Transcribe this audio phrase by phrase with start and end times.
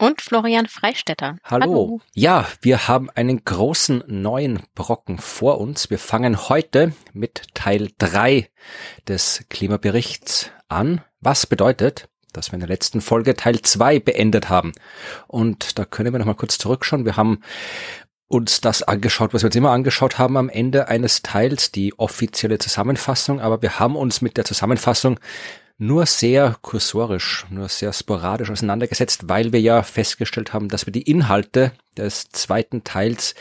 [0.00, 1.36] Und Florian Freistetter.
[1.44, 1.62] Hallo.
[1.62, 2.00] Hallo.
[2.14, 5.90] Ja, wir haben einen großen neuen Brocken vor uns.
[5.90, 8.48] Wir fangen heute mit Teil drei
[9.06, 11.02] des Klimaberichts an.
[11.20, 14.72] Was bedeutet, dass wir in der letzten Folge Teil zwei beendet haben.
[15.26, 17.04] Und da können wir noch mal kurz zurückschauen.
[17.04, 17.42] Wir haben
[18.26, 22.58] uns das angeschaut, was wir uns immer angeschaut haben am Ende eines Teils, die offizielle
[22.58, 25.20] Zusammenfassung, aber wir haben uns mit der Zusammenfassung
[25.80, 31.10] nur sehr kursorisch, nur sehr sporadisch auseinandergesetzt, weil wir ja festgestellt haben, dass wir die
[31.10, 33.34] Inhalte des zweiten Teils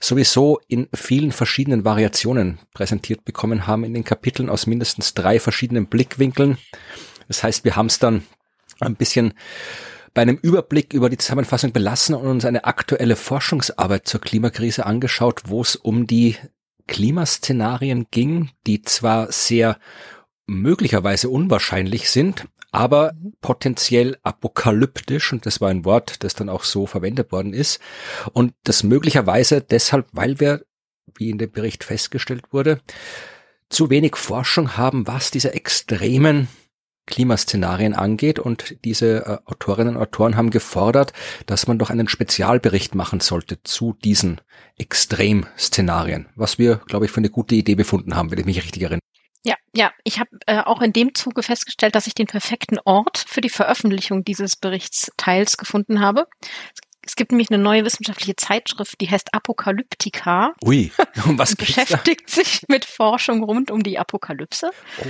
[0.00, 5.86] sowieso in vielen verschiedenen Variationen präsentiert bekommen haben, in den Kapiteln aus mindestens drei verschiedenen
[5.86, 6.58] Blickwinkeln.
[7.28, 8.24] Das heißt, wir haben es dann
[8.80, 9.34] ein bisschen
[10.14, 15.42] bei einem Überblick über die Zusammenfassung belassen und uns eine aktuelle Forschungsarbeit zur Klimakrise angeschaut,
[15.46, 16.36] wo es um die
[16.88, 19.78] Klimaszenarien ging, die zwar sehr
[20.48, 26.86] möglicherweise unwahrscheinlich sind, aber potenziell apokalyptisch, und das war ein Wort, das dann auch so
[26.86, 27.80] verwendet worden ist,
[28.32, 30.64] und das möglicherweise deshalb, weil wir,
[31.14, 32.80] wie in dem Bericht festgestellt wurde,
[33.68, 36.48] zu wenig Forschung haben, was diese extremen
[37.08, 38.38] Klimaszenarien angeht.
[38.38, 41.12] Und diese äh, Autorinnen und Autoren haben gefordert,
[41.46, 44.40] dass man doch einen Spezialbericht machen sollte zu diesen
[44.76, 48.82] Extremszenarien, was wir, glaube ich, für eine gute Idee befunden haben, wenn ich mich richtig
[48.82, 49.00] erinnere.
[49.44, 53.24] Ja, ja, ich habe äh, auch in dem Zuge festgestellt, dass ich den perfekten Ort
[53.26, 56.26] für die Veröffentlichung dieses Berichtsteils gefunden habe.
[57.02, 60.52] Es gibt nämlich eine neue wissenschaftliche Zeitschrift, die heißt Apokalyptika.
[60.64, 60.92] Ui,
[61.24, 64.70] um was beschäftigt sich mit Forschung rund um die Apokalypse.
[64.98, 65.06] Oh.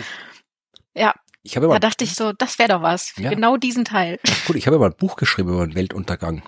[0.94, 3.30] Ja, ich habe da dachte ich so, das wäre doch was für ja.
[3.30, 4.20] genau diesen Teil.
[4.47, 6.42] Gut, ich habe mal ein Buch geschrieben über den Weltuntergang.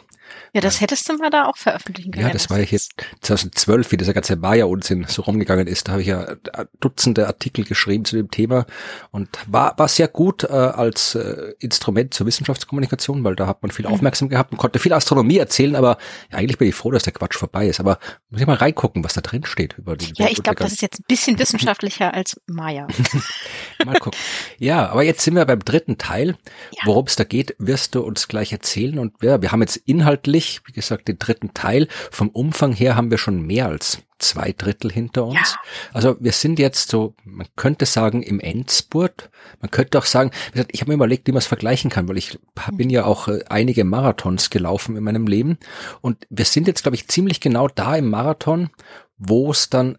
[0.53, 2.27] Ja, das hättest du mal da auch veröffentlichen können.
[2.27, 2.81] Ja, das war ja hier
[3.21, 5.89] 2012, wie dieser ganze Maya-Unsinn so rumgegangen ist.
[5.89, 6.35] Da habe ich ja
[6.81, 8.67] Dutzende Artikel geschrieben zu dem Thema
[9.11, 13.71] und war, war sehr gut äh, als äh, Instrument zur Wissenschaftskommunikation, weil da hat man
[13.71, 13.93] viel mhm.
[13.93, 15.99] aufmerksam gehabt und konnte viel Astronomie erzählen, aber
[16.31, 17.81] ja, eigentlich bin ich froh, dass der Quatsch vorbei ist.
[17.81, 17.99] Aber
[18.31, 20.83] muss ich mal reingucken, was da drin steht über den Ja, ich glaube, das ist
[20.83, 22.87] jetzt ein bisschen wissenschaftlicher als Maya.
[23.85, 24.19] mal gucken.
[24.59, 26.37] Ja, aber jetzt sind wir beim dritten Teil.
[26.73, 26.83] Ja.
[26.85, 28.99] Worum es da geht, wirst du uns gleich erzählen.
[28.99, 29.81] Und ja, wir haben jetzt
[30.20, 31.88] inhaltlich, wie gesagt, den dritten Teil.
[32.10, 35.53] Vom Umfang her haben wir schon mehr als zwei Drittel hinter uns.
[35.53, 35.58] Ja.
[35.94, 39.31] Also wir sind jetzt so, man könnte sagen, im Endspurt.
[39.60, 40.31] Man könnte auch sagen,
[40.70, 42.38] ich habe mir überlegt, wie man es vergleichen kann, weil ich
[42.72, 45.58] bin ja auch äh, einige Marathons gelaufen in meinem Leben.
[46.03, 48.69] Und wir sind jetzt, glaube ich, ziemlich genau da im Marathon,
[49.16, 49.97] wo es dann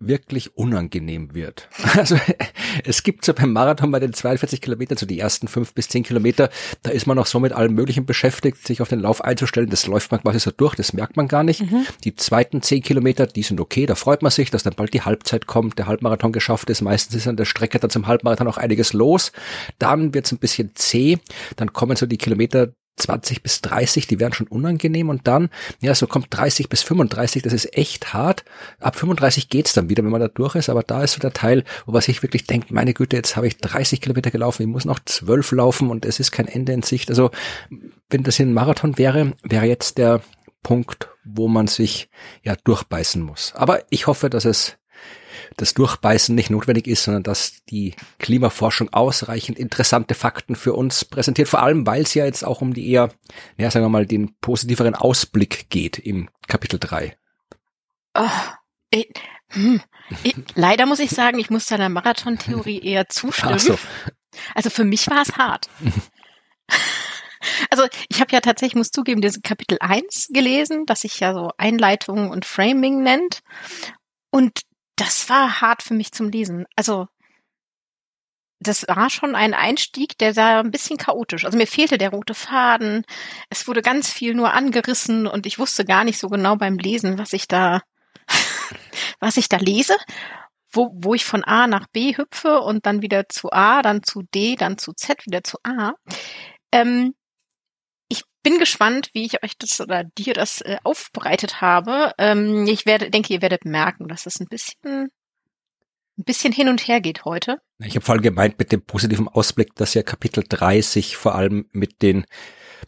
[0.00, 1.68] wirklich unangenehm wird.
[1.98, 2.16] Also
[2.84, 6.04] es gibt so beim Marathon bei den 42 Kilometern, so die ersten fünf bis zehn
[6.04, 6.48] Kilometer,
[6.82, 9.68] da ist man noch so mit allem Möglichen beschäftigt, sich auf den Lauf einzustellen.
[9.68, 11.62] Das läuft man quasi so durch, das merkt man gar nicht.
[11.62, 11.86] Mhm.
[12.04, 15.02] Die zweiten zehn Kilometer, die sind okay, da freut man sich, dass dann bald die
[15.02, 16.82] Halbzeit kommt, der Halbmarathon geschafft ist.
[16.82, 19.32] Meistens ist an der Strecke dann zum Halbmarathon auch einiges los.
[19.78, 21.18] Dann wird es ein bisschen zäh,
[21.56, 25.50] dann kommen so die Kilometer 20 bis 30, die werden schon unangenehm und dann,
[25.80, 28.44] ja, so kommt 30 bis 35, das ist echt hart.
[28.80, 31.32] Ab 35 geht's dann wieder, wenn man da durch ist, aber da ist so der
[31.32, 34.68] Teil, wo man sich wirklich denkt, meine Güte, jetzt habe ich 30 Kilometer gelaufen, ich
[34.68, 37.08] muss noch 12 laufen und es ist kein Ende in Sicht.
[37.10, 37.30] Also,
[38.10, 40.22] wenn das hier ein Marathon wäre, wäre jetzt der
[40.62, 42.10] Punkt, wo man sich
[42.42, 43.52] ja durchbeißen muss.
[43.54, 44.76] Aber ich hoffe, dass es
[45.56, 51.48] das Durchbeißen nicht notwendig ist, sondern dass die Klimaforschung ausreichend interessante Fakten für uns präsentiert,
[51.48, 53.10] vor allem weil es ja jetzt auch um die eher,
[53.56, 57.16] ja, sagen wir mal, den positiveren Ausblick geht im Kapitel 3.
[58.14, 58.28] Oh,
[58.90, 59.12] ich,
[59.50, 59.80] hm,
[60.22, 63.58] ich, leider muss ich sagen, ich muss deiner Marathon-Theorie eher zustimmen.
[63.58, 63.78] So.
[64.54, 65.68] Also für mich war es hart.
[67.70, 71.50] Also ich habe ja tatsächlich, muss zugeben, dieses Kapitel 1 gelesen, das sich ja so
[71.56, 73.40] Einleitung und Framing nennt.
[74.30, 74.62] Und
[74.98, 76.66] das war hart für mich zum Lesen.
[76.76, 77.08] Also
[78.60, 81.44] das war schon ein Einstieg, der sah ein bisschen chaotisch.
[81.44, 83.04] Also mir fehlte der rote Faden.
[83.50, 87.18] Es wurde ganz viel nur angerissen und ich wusste gar nicht so genau beim Lesen,
[87.18, 87.82] was ich da,
[89.20, 89.96] was ich da lese,
[90.72, 94.22] wo, wo ich von A nach B hüpfe und dann wieder zu A, dann zu
[94.34, 95.92] D, dann zu Z, wieder zu A.
[96.72, 97.14] Ähm,
[98.48, 102.12] bin gespannt, wie ich euch das oder dir das äh, aufbereitet habe.
[102.16, 105.10] Ähm, ich werde, denke, ihr werdet merken, dass es ein bisschen,
[106.16, 107.60] ein bisschen hin und her geht heute.
[107.78, 111.34] Ich habe vor allem gemeint mit dem positiven Ausblick, dass ja Kapitel 3 sich vor
[111.34, 112.24] allem mit den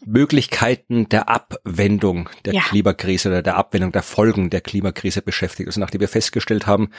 [0.05, 2.61] Möglichkeiten der Abwendung der Ja.
[2.61, 5.67] Klimakrise oder der Abwendung der Folgen der Klimakrise beschäftigt.
[5.67, 6.91] Also nachdem wir festgestellt haben,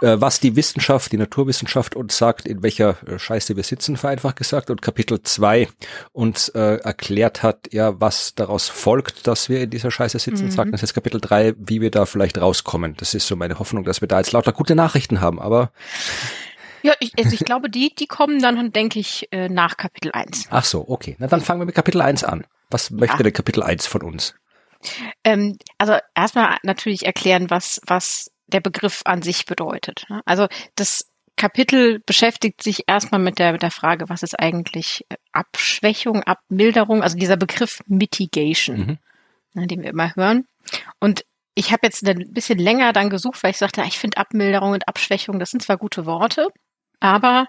[0.00, 4.36] äh, was die Wissenschaft, die Naturwissenschaft uns sagt, in welcher äh, Scheiße wir sitzen, vereinfacht
[4.36, 5.68] gesagt, und Kapitel zwei
[6.12, 10.72] uns äh, erklärt hat, ja, was daraus folgt, dass wir in dieser Scheiße sitzen, sagt
[10.72, 12.94] uns jetzt Kapitel drei, wie wir da vielleicht rauskommen.
[12.96, 15.70] Das ist so meine Hoffnung, dass wir da jetzt lauter gute Nachrichten haben, aber
[16.86, 20.46] Ja, ich, also ich glaube, die, die kommen dann, denke ich, äh, nach Kapitel 1.
[20.50, 21.16] ach so, okay.
[21.18, 22.46] Na dann fangen wir mit Kapitel eins an.
[22.70, 23.22] Was möchte Ja.
[23.24, 24.34] denn Kapitel eins von uns?
[25.24, 30.04] Ähm, also erstmal natürlich erklären, was, was der Begriff an sich bedeutet.
[30.08, 30.22] ne?
[30.26, 30.46] Also
[30.76, 36.22] das Kapitel beschäftigt sich erstmal mit der, mit der Frage, was ist eigentlich äh, Abschwächung,
[36.22, 38.98] Abmilderung, also dieser Begriff Mitigation, Mhm.
[39.54, 40.46] ne, den wir immer hören.
[41.00, 41.24] Und
[41.54, 44.86] ich habe jetzt ein bisschen länger dann gesucht, weil ich sagte, ich finde Abmilderung und
[44.88, 46.48] Abschwächung, das sind zwar gute Worte,
[47.00, 47.46] aber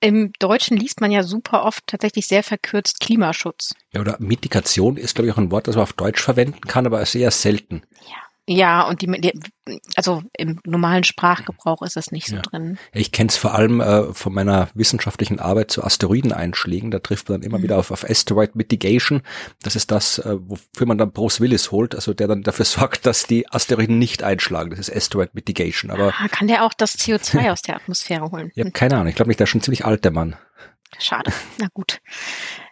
[0.00, 3.74] im Deutschen liest man ja super oft tatsächlich sehr verkürzt Klimaschutz.
[3.92, 6.86] Ja, oder Mitigation ist, glaube ich, auch ein Wort, das man auf Deutsch verwenden kann,
[6.86, 7.82] aber sehr selten.
[8.08, 9.32] Ja, und die, die
[9.96, 12.42] also im normalen Sprachgebrauch ist es nicht so Ja.
[12.42, 12.78] drin.
[12.92, 16.90] Ich kenne es vor allem äh, von meiner wissenschaftlichen Arbeit zu Asteroideneinschlägen.
[16.92, 17.62] Da trifft man dann immer Mhm.
[17.64, 19.22] wieder auf, auf Asteroid Mitigation.
[19.62, 23.04] Das ist das, äh, wofür man dann Bruce Willis holt, also der dann dafür sorgt,
[23.06, 24.70] dass die Asteroiden nicht einschlagen.
[24.70, 25.90] Das ist Asteroid Mitigation.
[25.90, 28.52] Aber Ah, Kann der auch das CO2 aus der Atmosphäre holen?
[28.54, 29.08] ich habe keine Ahnung.
[29.08, 30.36] Ich glaube nicht, der ist schon ziemlich alt, der Mann.
[31.00, 31.32] Schade.
[31.58, 31.98] Na gut.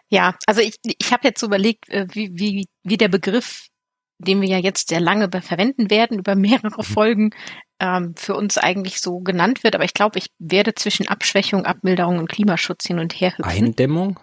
[0.07, 3.67] Ja, also ich, ich habe jetzt so überlegt, äh, wie, wie, wie der Begriff,
[4.17, 7.31] den wir ja jetzt sehr lange verwenden werden, über mehrere Folgen,
[7.79, 9.75] ähm, für uns eigentlich so genannt wird.
[9.75, 13.65] Aber ich glaube, ich werde zwischen Abschwächung, Abmilderung und Klimaschutz hin und her hüpfen.
[13.65, 14.19] Eindämmung?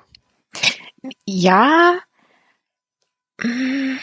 [1.24, 1.98] Ja.
[3.42, 3.96] mm,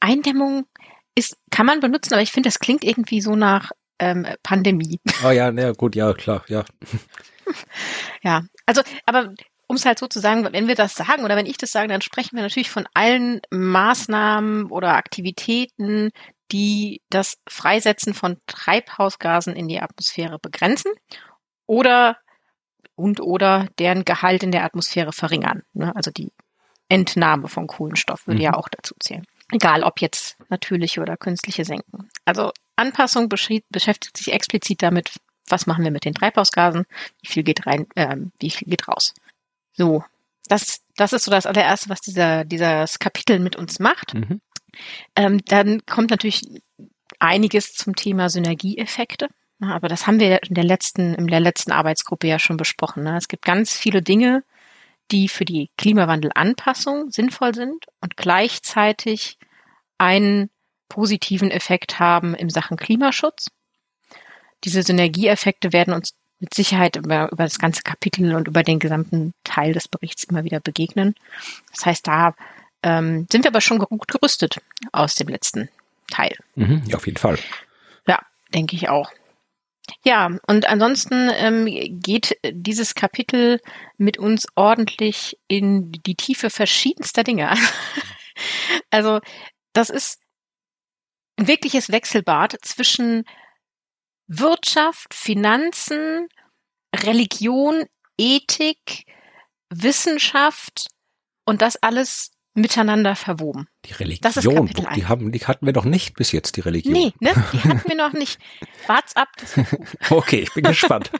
[0.00, 0.66] Eindämmung
[1.14, 5.00] ist, kann man benutzen, aber ich finde, das klingt irgendwie so nach ähm, Pandemie.
[5.24, 6.64] Oh ja, na gut, ja, klar, ja.
[8.22, 9.34] Ja, also, aber
[9.70, 11.86] um es halt so zu sagen, wenn wir das sagen oder wenn ich das sage,
[11.86, 16.10] dann sprechen wir natürlich von allen Maßnahmen oder Aktivitäten,
[16.50, 20.90] die das Freisetzen von Treibhausgasen in die Atmosphäre begrenzen
[21.66, 22.16] oder
[22.96, 25.62] und oder deren Gehalt in der Atmosphäre verringern.
[25.72, 25.94] Ne?
[25.94, 26.32] Also die
[26.88, 28.44] Entnahme von Kohlenstoff würde Mhm.
[28.44, 29.24] ja auch dazu zählen.
[29.52, 32.08] Egal, ob jetzt natürliche oder künstliche Senken.
[32.24, 35.12] Also Anpassung beschäftigt sich explizit damit,
[35.48, 36.86] was machen wir mit den Treibhausgasen,
[37.22, 39.14] wie viel geht rein, ähm, wie viel geht raus.
[39.80, 40.04] So,
[40.46, 44.12] das, das ist so das allererste, was dieser, dieses Kapitel mit uns macht.
[44.12, 44.42] Mhm.
[45.16, 46.42] Ähm, dann kommt natürlich
[47.18, 49.28] einiges zum Thema Synergieeffekte.
[49.58, 53.04] Aber das haben wir in der letzten, in der letzten Arbeitsgruppe ja schon besprochen.
[53.04, 53.16] Ne?
[53.16, 54.44] Es gibt ganz viele Dinge,
[55.12, 59.38] die für die Klimawandelanpassung sinnvoll sind und gleichzeitig
[59.96, 60.50] einen
[60.90, 63.46] positiven Effekt haben in Sachen Klimaschutz.
[64.64, 69.34] Diese Synergieeffekte werden uns mit Sicherheit über, über das ganze Kapitel und über den gesamten
[69.44, 71.14] Teil des Berichts immer wieder begegnen.
[71.72, 72.34] Das heißt, da
[72.82, 74.60] ähm, sind wir aber schon gut gerüstet
[74.92, 75.68] aus dem letzten
[76.10, 76.34] Teil.
[76.54, 76.82] Mhm.
[76.86, 77.38] Ja, auf jeden Fall.
[78.06, 78.20] Ja,
[78.54, 79.12] denke ich auch.
[80.04, 81.66] Ja, und ansonsten ähm,
[82.00, 83.60] geht dieses Kapitel
[83.98, 87.52] mit uns ordentlich in die Tiefe verschiedenster Dinge.
[88.90, 89.20] also
[89.72, 90.20] das ist
[91.36, 93.24] ein wirkliches Wechselbad zwischen
[94.30, 96.28] Wirtschaft, Finanzen,
[96.94, 97.84] Religion,
[98.16, 99.04] Ethik,
[99.70, 100.86] Wissenschaft
[101.44, 103.66] und das alles miteinander verwoben.
[103.86, 106.92] Die Religion, die, haben, die hatten wir doch nicht bis jetzt, die Religion.
[106.92, 107.32] Nee, ne?
[107.52, 108.38] Die hatten wir noch nicht.
[108.86, 109.28] Wart's ab.
[110.10, 111.10] Okay, ich bin gespannt.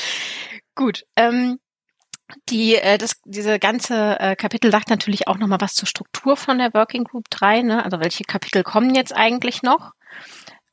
[0.74, 1.04] Gut.
[1.16, 1.58] Ähm,
[2.48, 6.58] die, äh, das, diese ganze äh, Kapitel sagt natürlich auch nochmal was zur Struktur von
[6.58, 7.84] der Working Group 3, ne?
[7.84, 9.92] Also welche Kapitel kommen jetzt eigentlich noch?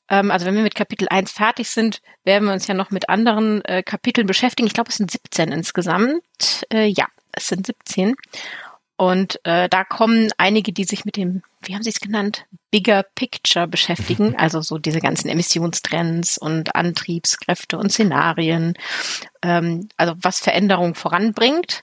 [0.09, 3.09] Ähm, also wenn wir mit Kapitel 1 fertig sind, werden wir uns ja noch mit
[3.09, 4.67] anderen äh, Kapiteln beschäftigen.
[4.67, 6.65] Ich glaube, es sind 17 insgesamt.
[6.71, 8.15] Äh, ja, es sind 17.
[8.99, 13.03] Und äh, da kommen einige, die sich mit dem, wie haben Sie es genannt, Bigger
[13.15, 18.73] Picture beschäftigen, also so diese ganzen Emissionstrends und Antriebskräfte und Szenarien,
[19.41, 21.81] ähm, also was Veränderung voranbringt.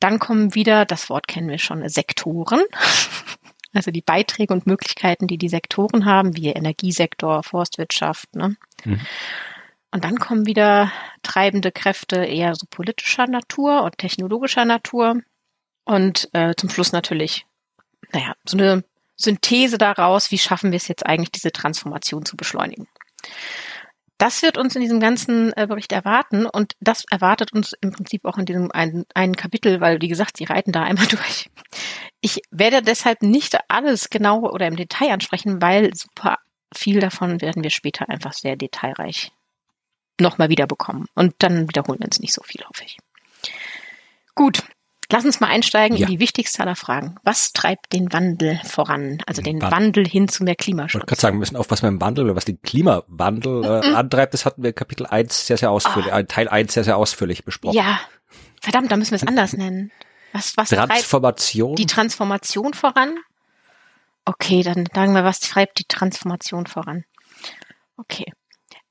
[0.00, 2.62] Dann kommen wieder, das Wort kennen wir schon, Sektoren,
[3.72, 8.34] also die Beiträge und Möglichkeiten, die die Sektoren haben, wie Energiesektor, Forstwirtschaft.
[8.34, 8.56] Ne?
[8.84, 9.00] Mhm.
[9.92, 15.20] Und dann kommen wieder treibende Kräfte eher so politischer Natur und technologischer Natur.
[15.84, 17.46] Und äh, zum Schluss natürlich,
[18.12, 18.84] naja, so eine
[19.16, 22.88] Synthese daraus, wie schaffen wir es jetzt eigentlich, diese Transformation zu beschleunigen.
[24.16, 28.26] Das wird uns in diesem ganzen äh, Bericht erwarten und das erwartet uns im Prinzip
[28.26, 31.50] auch in diesem einen, einen Kapitel, weil, wie gesagt, sie reiten da einmal durch.
[32.20, 36.38] Ich werde deshalb nicht alles genau oder im Detail ansprechen, weil super
[36.74, 39.32] viel davon werden wir später einfach sehr detailreich
[40.20, 41.06] nochmal wiederbekommen.
[41.14, 42.98] Und dann wiederholen wir uns nicht so viel, hoffe ich.
[44.34, 44.62] Gut,
[45.12, 46.06] Lass uns mal einsteigen ja.
[46.06, 47.16] in die wichtigste aller Fragen.
[47.24, 49.18] Was treibt den Wandel voran?
[49.26, 50.90] Also den Wandel, Wandel hin zu mehr Klimaschutz.
[50.90, 54.34] Ich wollte gerade sagen, wir müssen aufpassen beim Wandel oder was den Klimawandel äh, antreibt.
[54.34, 56.22] Das hatten wir Kapitel 1 sehr, sehr ausführlich, oh.
[56.22, 57.74] Teil 1 sehr, sehr ausführlich besprochen.
[57.74, 57.98] Ja,
[58.60, 59.90] verdammt, da müssen wir es anders nennen.
[60.32, 61.74] Was, was Transformation?
[61.76, 63.18] Die Transformation voran?
[64.24, 67.04] Okay, dann sagen wir, was treibt die Transformation voran?
[67.96, 68.32] Okay.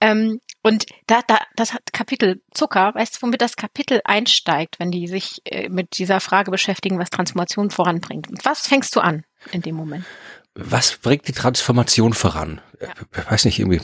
[0.01, 5.07] Ähm, und da, da, das Kapitel Zucker, weißt du, womit das Kapitel einsteigt, wenn die
[5.07, 8.27] sich äh, mit dieser Frage beschäftigen, was Transformation voranbringt?
[8.43, 10.05] Was fängst du an in dem Moment?
[10.55, 12.61] Was bringt die Transformation voran?
[12.81, 12.89] Ja.
[13.11, 13.81] Ich äh, weiß nicht, irgendwie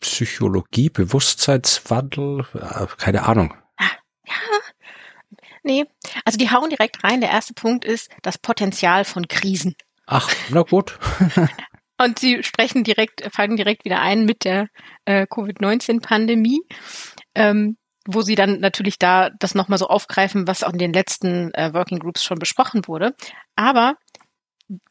[0.00, 3.54] Psychologie, Bewusstseinswandel, äh, keine Ahnung.
[5.62, 5.84] Nee.
[6.24, 7.20] Also die hauen direkt rein.
[7.20, 9.74] Der erste Punkt ist das Potenzial von Krisen.
[10.06, 10.98] Ach, na gut.
[12.00, 14.68] Und sie sprechen direkt, fangen direkt wieder ein mit der
[15.04, 16.60] äh, Covid-19-Pandemie,
[17.34, 21.52] ähm, wo sie dann natürlich da das nochmal so aufgreifen, was auch in den letzten
[21.54, 23.14] äh, Working Groups schon besprochen wurde.
[23.56, 23.96] Aber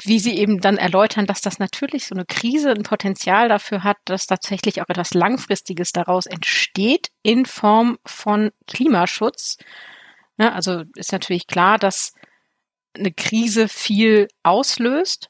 [0.04, 3.98] wie sie eben dann erläutern, dass das natürlich so eine Krise ein Potenzial dafür hat,
[4.06, 9.58] dass tatsächlich auch etwas Langfristiges daraus entsteht in Form von Klimaschutz.
[10.38, 12.14] Ja, also ist natürlich klar, dass
[12.96, 15.30] eine Krise viel auslöst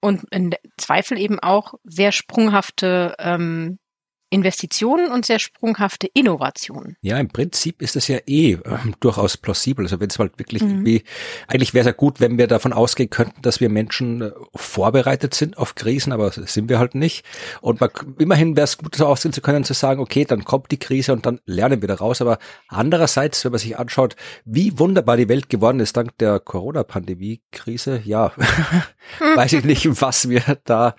[0.00, 3.78] und im Zweifel eben auch sehr sprunghafte ähm,
[4.28, 6.96] Investitionen und sehr sprunghafte Innovationen.
[7.00, 8.58] Ja, im Prinzip ist das ja eh äh,
[8.98, 9.84] durchaus plausibel.
[9.84, 10.84] Also wenn es halt wirklich mhm.
[10.84, 11.04] wie,
[11.46, 15.34] eigentlich wäre es ja gut, wenn wir davon ausgehen könnten, dass wir Menschen äh, vorbereitet
[15.34, 17.24] sind auf Krisen, aber sind wir halt nicht.
[17.60, 20.72] Und man, immerhin wäre es gut, so ausgehen zu können, zu sagen, okay, dann kommt
[20.72, 22.20] die Krise und dann lernen wir daraus.
[22.20, 28.02] Aber andererseits, wenn man sich anschaut, wie wunderbar die Welt geworden ist dank der Corona-Pandemie-Krise,
[28.04, 28.32] ja,
[29.36, 30.96] weiß ich nicht, was wir da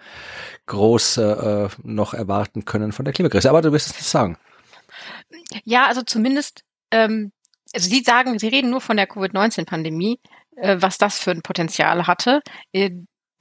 [0.68, 3.50] groß äh, noch erwarten können von der Klimakrise.
[3.50, 4.38] Aber du wirst es nicht sagen.
[5.64, 7.32] Ja, also zumindest, ähm,
[7.74, 10.20] also Sie sagen, Sie reden nur von der Covid-19-Pandemie,
[10.56, 12.42] äh, was das für ein Potenzial hatte.
[12.72, 12.92] Äh,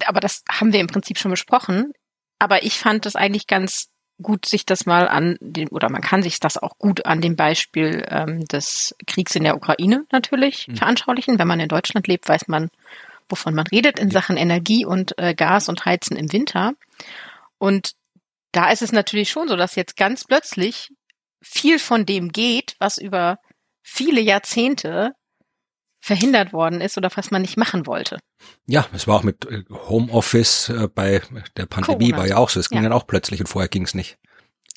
[0.04, 1.92] aber das haben wir im Prinzip schon besprochen.
[2.38, 3.88] Aber ich fand es eigentlich ganz
[4.23, 7.37] gut, sich das mal an dem, oder man kann sich das auch gut an dem
[7.37, 10.76] Beispiel ähm, des Kriegs in der Ukraine natürlich mhm.
[10.76, 11.38] veranschaulichen.
[11.38, 12.68] Wenn man in Deutschland lebt, weiß man,
[13.28, 16.73] wovon man redet in Sachen Energie und äh, Gas und Heizen im Winter.
[17.59, 17.92] Und
[18.52, 20.92] da ist es natürlich schon so, dass jetzt ganz plötzlich
[21.42, 23.38] viel von dem geht, was über
[23.83, 25.14] viele Jahrzehnte
[26.00, 28.18] verhindert worden ist oder was man nicht machen wollte.
[28.66, 31.21] Ja, es war auch mit äh, Homeoffice äh, bei
[31.56, 32.18] der Pandemie Corona.
[32.18, 32.61] war ja auch so.
[32.61, 32.83] Es ging ja.
[32.85, 34.16] dann auch plötzlich und vorher ging es nicht.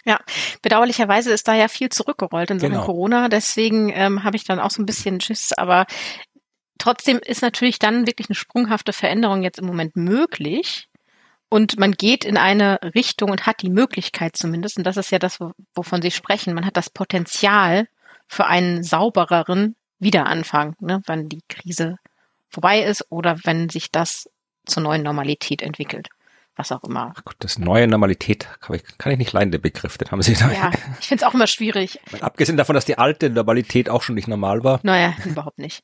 [0.05, 0.19] Ja,
[0.61, 2.85] bedauerlicherweise ist da ja viel zurückgerollt in Sachen genau.
[2.85, 3.29] Corona.
[3.29, 5.53] Deswegen ähm, habe ich dann auch so ein bisschen Schiss.
[5.53, 5.85] Aber
[6.79, 10.87] Trotzdem ist natürlich dann wirklich eine sprunghafte Veränderung jetzt im Moment möglich.
[11.49, 15.19] Und man geht in eine Richtung und hat die Möglichkeit zumindest, und das ist ja
[15.19, 15.39] das,
[15.75, 17.87] wovon Sie sprechen, man hat das Potenzial
[18.27, 21.97] für einen saubereren Wiederanfang, ne, wenn die Krise
[22.49, 24.29] vorbei ist oder wenn sich das
[24.65, 26.07] zur neuen Normalität entwickelt.
[26.55, 27.13] Was auch immer.
[27.15, 30.21] Ach Gott, das neue Normalität kann ich, kann ich nicht leiden, der Begriff, den haben
[30.21, 30.51] Sie da.
[30.51, 31.99] Ja, ich finde es auch immer schwierig.
[32.19, 34.81] Abgesehen davon, dass die alte Normalität auch schon nicht normal war.
[34.83, 35.83] Naja, überhaupt nicht.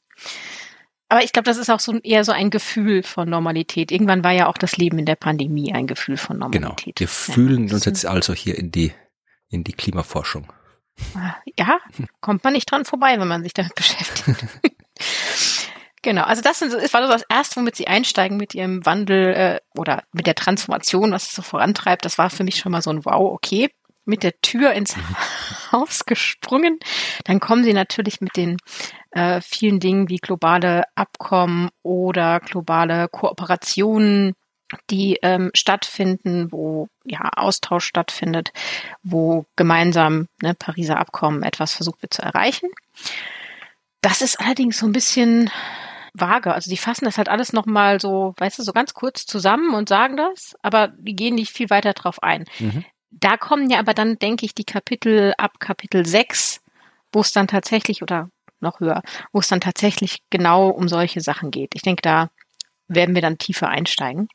[1.08, 3.92] Aber ich glaube, das ist auch so eher so ein Gefühl von Normalität.
[3.92, 6.50] Irgendwann war ja auch das Leben in der Pandemie ein Gefühl von genau.
[6.50, 6.96] Normalität.
[6.96, 7.00] Genau.
[7.00, 7.74] Wir fühlen ja.
[7.76, 8.92] uns jetzt also hier in die,
[9.50, 10.52] in die Klimaforschung.
[11.14, 11.80] Ah, ja,
[12.22, 14.46] kommt man nicht dran vorbei, wenn man sich damit beschäftigt.
[16.02, 20.04] genau, also das ist, war das erste, womit sie einsteigen mit ihrem Wandel äh, oder
[20.12, 22.06] mit der Transformation, was es so vorantreibt.
[22.06, 23.70] Das war für mich schon mal so ein Wow, okay
[24.06, 25.04] mit der Tür ins mhm.
[25.72, 26.80] Haus gesprungen.
[27.26, 28.58] Dann kommen sie natürlich mit den
[29.12, 34.34] äh, vielen Dingen wie globale Abkommen oder globale Kooperationen,
[34.90, 38.52] die ähm, stattfinden, wo ja Austausch stattfindet,
[39.04, 42.70] wo gemeinsam ne, Pariser Abkommen etwas versucht wird zu erreichen.
[44.02, 45.50] Das ist allerdings so ein bisschen
[46.14, 46.54] vage.
[46.54, 49.90] Also die fassen das halt alles nochmal so, weißt du, so ganz kurz zusammen und
[49.90, 52.46] sagen das, aber die gehen nicht viel weiter drauf ein.
[52.60, 52.86] Mhm.
[53.12, 56.62] Da kommen ja aber dann, denke ich, die Kapitel ab Kapitel 6,
[57.12, 61.52] wo es dann tatsächlich, oder noch höher, wo es dann tatsächlich genau um solche Sachen
[61.52, 61.76] geht.
[61.76, 62.30] Ich denke, da
[62.88, 64.28] werden wir dann tiefer einsteigen.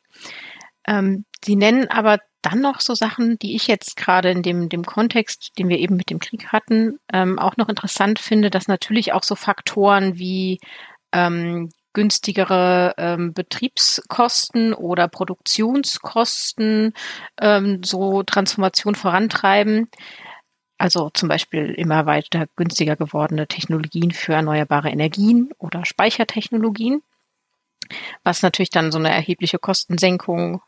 [0.87, 4.85] Ähm, Sie nennen aber dann noch so Sachen, die ich jetzt gerade in dem, dem
[4.85, 9.13] Kontext, den wir eben mit dem Krieg hatten, ähm, auch noch interessant finde, dass natürlich
[9.13, 10.59] auch so Faktoren wie
[11.13, 16.95] ähm, günstigere ähm, Betriebskosten oder Produktionskosten
[17.41, 19.89] ähm, so Transformation vorantreiben.
[20.79, 27.03] Also zum Beispiel immer weiter günstiger gewordene Technologien für erneuerbare Energien oder Speichertechnologien,
[28.25, 30.63] was natürlich dann so eine erhebliche Kostensenkung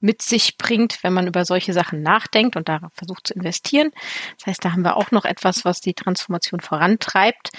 [0.00, 3.90] mit sich bringt, wenn man über solche Sachen nachdenkt und darauf versucht zu investieren.
[4.38, 7.50] Das heißt, da haben wir auch noch etwas, was die Transformation vorantreibt.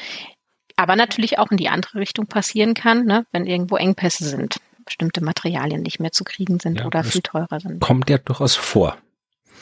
[0.81, 5.23] Aber natürlich auch in die andere Richtung passieren kann, ne, wenn irgendwo Engpässe sind, bestimmte
[5.23, 7.81] Materialien nicht mehr zu kriegen sind Ja, oder viel teurer sind.
[7.81, 8.97] Kommt ja durchaus vor.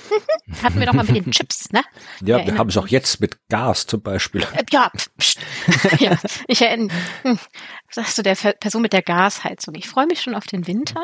[0.63, 1.81] Hatten wir doch mal mit den Chips, ne?
[2.23, 4.41] Ja, wir haben es auch jetzt mit Gas zum Beispiel.
[4.53, 4.91] Äh, Ja,
[5.99, 6.95] ja, ich erinnere.
[7.91, 9.73] Sagst du der Person mit der Gasheizung?
[9.75, 11.01] Ich freue mich schon auf den Winter.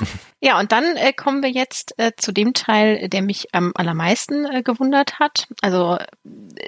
[0.40, 4.44] Ja, und dann äh, kommen wir jetzt äh, zu dem Teil, der mich am allermeisten
[4.44, 5.48] äh, gewundert hat.
[5.62, 6.06] Also äh,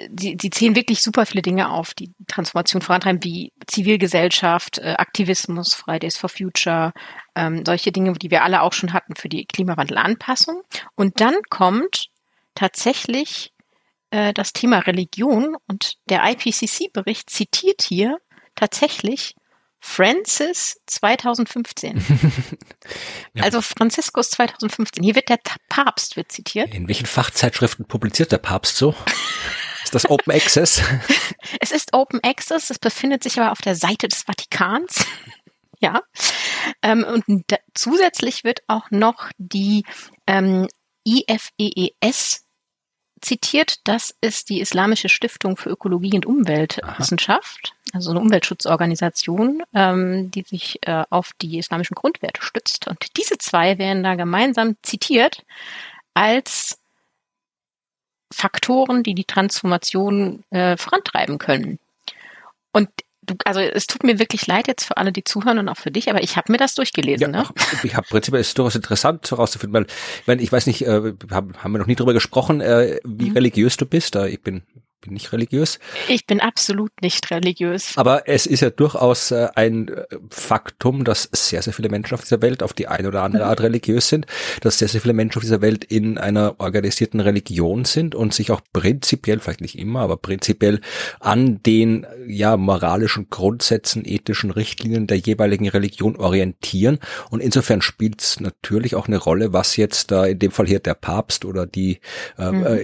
[0.09, 5.73] die, die zählen wirklich super viele Dinge auf, die Transformation vorantreiben, wie Zivilgesellschaft, äh, Aktivismus,
[5.73, 6.91] Fridays for Future,
[7.33, 10.63] ähm, solche Dinge, die wir alle auch schon hatten für die Klimawandelanpassung.
[10.95, 12.09] Und dann kommt
[12.55, 13.53] tatsächlich
[14.09, 18.17] äh, das Thema Religion und der IPCC-Bericht zitiert hier
[18.55, 19.35] tatsächlich
[19.81, 22.05] Francis 2015.
[23.33, 23.43] Ja.
[23.43, 25.03] Also Franziskus 2015.
[25.03, 26.73] Hier wird der Papst wird zitiert.
[26.73, 28.93] In welchen Fachzeitschriften publiziert der Papst so?
[29.85, 30.81] Ist das Open Access?
[31.61, 35.05] Es ist Open Access, es befindet sich aber auf der Seite des Vatikans.
[35.79, 36.01] ja.
[36.81, 39.85] Ähm, und zusätzlich wird auch noch die
[40.27, 40.67] ähm,
[41.05, 42.45] IFEES
[43.21, 43.79] zitiert.
[43.85, 50.79] Das ist die Islamische Stiftung für Ökologie und Umweltwissenschaft, also eine Umweltschutzorganisation, ähm, die sich
[50.87, 52.87] äh, auf die islamischen Grundwerte stützt.
[52.87, 55.45] Und diese zwei werden da gemeinsam zitiert
[56.13, 56.79] als
[58.33, 61.79] Faktoren, die die Transformation äh, vorantreiben können.
[62.71, 62.89] Und
[63.31, 65.91] du, also es tut mir wirklich leid jetzt für alle, die zuhören und auch für
[65.91, 67.31] dich, aber ich habe mir das durchgelesen.
[67.31, 67.45] ne?
[67.45, 71.13] ach, ich habe prinzipiell ist durchaus interessant herauszufinden, weil ich, meine, ich weiß nicht, äh,
[71.31, 73.33] haben, haben wir noch nie drüber gesprochen, äh, wie Mhm.
[73.35, 74.15] religiös du bist.
[74.15, 74.63] Äh, ich bin
[75.01, 77.93] bin nicht religiös, Ich bin absolut nicht religiös.
[77.97, 82.21] aber es ist ja durchaus äh, ein äh, Faktum, dass sehr sehr viele Menschen auf
[82.21, 84.25] dieser Welt auf die eine oder andere Art religiös sind,
[84.61, 88.51] dass sehr sehr viele Menschen auf dieser Welt in einer organisierten Religion sind und sich
[88.51, 90.81] auch prinzipiell, vielleicht nicht immer, aber prinzipiell
[91.19, 98.39] an den ja moralischen Grundsätzen, ethischen Richtlinien der jeweiligen Religion orientieren und insofern spielt es
[98.39, 101.99] natürlich auch eine Rolle, was jetzt da in dem Fall hier der Papst oder die
[102.37, 102.65] äh, Mhm.
[102.65, 102.81] äh,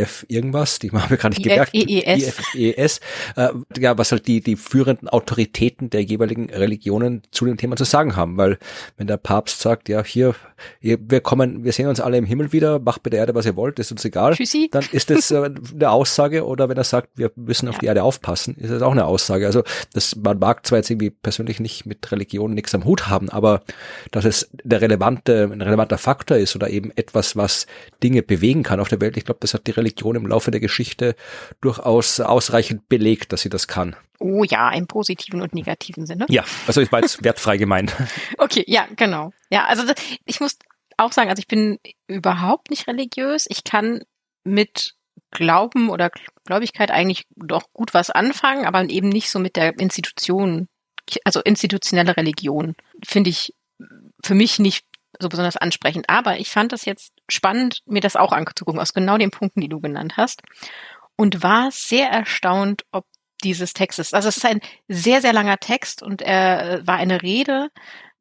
[0.00, 1.74] IF irgendwas, die haben wir gar nicht gemerkt.
[1.74, 2.54] IFEES.
[2.54, 3.00] IFES,
[3.36, 7.84] äh, ja, was halt die, die führenden Autoritäten der jeweiligen Religionen zu dem Thema zu
[7.84, 8.58] sagen haben, weil
[8.96, 10.34] wenn der Papst sagt, ja, hier,
[10.80, 13.56] wir kommen, wir sehen uns alle im Himmel wieder, macht bei der Erde, was ihr
[13.56, 14.68] wollt, ist uns egal, Tschüssi.
[14.70, 17.80] dann ist das äh, eine Aussage oder wenn er sagt, wir müssen auf Ja.
[17.80, 19.46] die Erde aufpassen, ist das auch eine Aussage.
[19.46, 19.62] Also
[19.92, 23.62] das, man mag zwar jetzt irgendwie persönlich nicht mit Religion nichts am Hut haben, aber
[24.10, 27.66] dass es der relevante, ein relevanter Faktor ist oder eben etwas, was
[28.02, 30.60] Dinge bewegen kann auf der Welt, ich glaube, das hat die Religion im Laufe der
[30.60, 31.14] Geschichte
[31.60, 33.96] durchaus ausreichend belegt, dass sie das kann.
[34.18, 36.26] Oh ja, im positiven und negativen Sinne.
[36.28, 37.94] Ja, also ich war jetzt wertfrei gemeint.
[38.38, 39.32] Okay, ja, genau.
[39.50, 39.84] Ja, also
[40.24, 40.58] ich muss
[40.98, 43.46] auch sagen, also ich bin überhaupt nicht religiös.
[43.48, 44.02] Ich kann
[44.44, 44.94] mit
[45.30, 46.10] Glauben oder
[46.44, 50.68] Gläubigkeit eigentlich doch gut was anfangen, aber eben nicht so mit der Institution,
[51.24, 53.54] also institutionelle Religion, finde ich
[54.24, 54.84] für mich nicht
[55.18, 56.08] so besonders ansprechend.
[56.08, 59.68] Aber ich fand das jetzt spannend, mir das auch anzugucken, aus genau den Punkten, die
[59.68, 60.42] du genannt hast.
[61.20, 63.04] Und war sehr erstaunt, ob
[63.44, 67.68] dieses Textes, also es ist ein sehr, sehr langer Text und er war eine Rede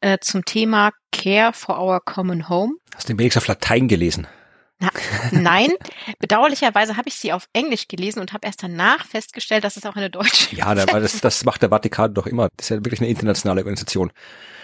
[0.01, 2.73] äh, zum Thema Care for Our Common Home.
[2.93, 4.27] Hast du den wenigstens auf Latein gelesen?
[4.79, 4.89] Na,
[5.31, 5.69] nein,
[6.19, 9.95] bedauerlicherweise habe ich sie auf Englisch gelesen und habe erst danach festgestellt, dass es auch
[9.95, 12.49] eine deutsche Ja, aber das, das macht der Vatikan doch immer.
[12.57, 14.11] Das ist ja wirklich eine internationale Organisation.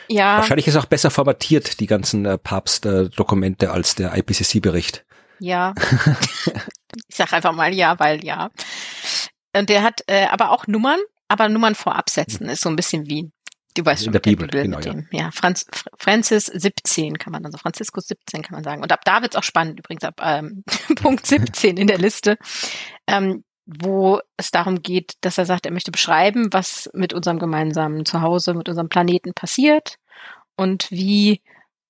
[0.10, 5.06] Ja, Wahrscheinlich ist auch besser formatiert, die ganzen äh, Papstdokumente, als der IPCC-Bericht.
[5.40, 5.74] ja.
[7.08, 8.50] ich sage einfach mal ja, weil ja.
[9.56, 13.08] Und der hat äh, aber auch Nummern, aber Nummern vor Absätzen ist so ein bisschen
[13.08, 13.32] wie
[13.76, 14.94] Du weißt In schon, der mit Bibel, genau, mit ja.
[14.94, 15.32] dem, ja.
[15.32, 18.82] Franz, Fr- Francis 17 kann man, also Franziskus 17 kann man sagen.
[18.82, 20.64] Und ab da wird's auch spannend, übrigens ab ähm,
[20.96, 22.38] Punkt 17 in der Liste,
[23.06, 28.06] ähm, wo es darum geht, dass er sagt, er möchte beschreiben, was mit unserem gemeinsamen
[28.06, 29.98] Zuhause, mit unserem Planeten passiert
[30.56, 31.42] und wie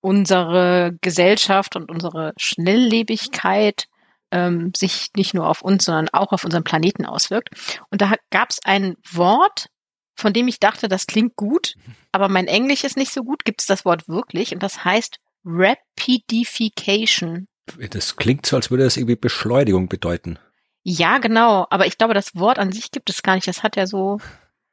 [0.01, 3.85] unsere Gesellschaft und unsere Schnelllebigkeit
[4.31, 7.49] ähm, sich nicht nur auf uns, sondern auch auf unseren Planeten auswirkt.
[7.89, 9.67] Und da gab's ein Wort,
[10.15, 11.75] von dem ich dachte, das klingt gut,
[12.11, 15.17] aber mein Englisch ist nicht so gut, gibt es das Wort wirklich und das heißt
[15.45, 17.47] Rapidification.
[17.91, 20.37] Das klingt so, als würde das irgendwie Beschleunigung bedeuten.
[20.83, 23.47] Ja, genau, aber ich glaube, das Wort an sich gibt es gar nicht.
[23.47, 24.19] Das hat ja so,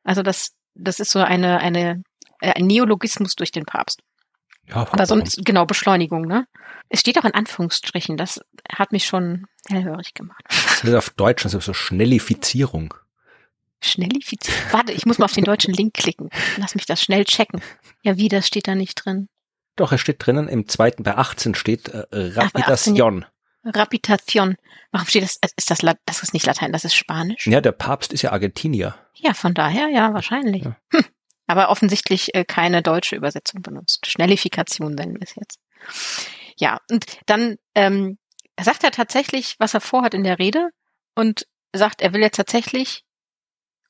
[0.04, 2.02] also das, das ist so eine, eine,
[2.40, 4.02] äh, ein Neologismus durch den Papst.
[4.68, 5.06] Ja, Aber warum?
[5.06, 6.46] sonst, genau, Beschleunigung, ne?
[6.88, 10.42] Es steht auch in Anführungsstrichen, das hat mich schon hellhörig gemacht.
[10.48, 12.94] Das ist auf Deutsch, also so Schnellifizierung.
[13.80, 14.56] Schnellifiziert.
[14.72, 16.30] Warte, ich muss mal auf den deutschen Link klicken.
[16.56, 17.60] Lass mich das schnell checken.
[18.02, 19.28] Ja, wie, das steht da nicht drin.
[19.76, 23.24] Doch, es steht drinnen, im zweiten, bei 18 steht äh, Ach, bei 18, Rapidation.
[23.64, 24.56] Rapitation.
[24.90, 25.38] Warum steht das?
[25.56, 27.46] Ist das, das ist nicht Latein, das ist Spanisch?
[27.46, 28.94] Ja, der Papst ist ja Argentinier.
[29.14, 30.64] Ja, von daher, ja, wahrscheinlich.
[30.64, 30.76] Ja.
[30.92, 31.04] Hm.
[31.46, 34.06] Aber offensichtlich äh, keine deutsche Übersetzung benutzt.
[34.06, 35.58] Schnellifikation nennen wir es jetzt.
[36.56, 38.18] Ja, und dann ähm,
[38.60, 40.70] sagt er tatsächlich, was er vorhat in der Rede
[41.14, 43.04] und sagt, er will jetzt tatsächlich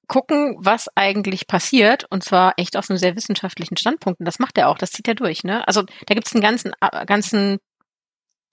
[0.09, 4.21] gucken, was eigentlich passiert, und zwar echt aus einem sehr wissenschaftlichen Standpunkt.
[4.21, 5.45] Und das macht er auch, das zieht er durch.
[5.45, 5.67] Ne?
[5.67, 7.59] Also da gibt es einen ganzen, äh, ganzen,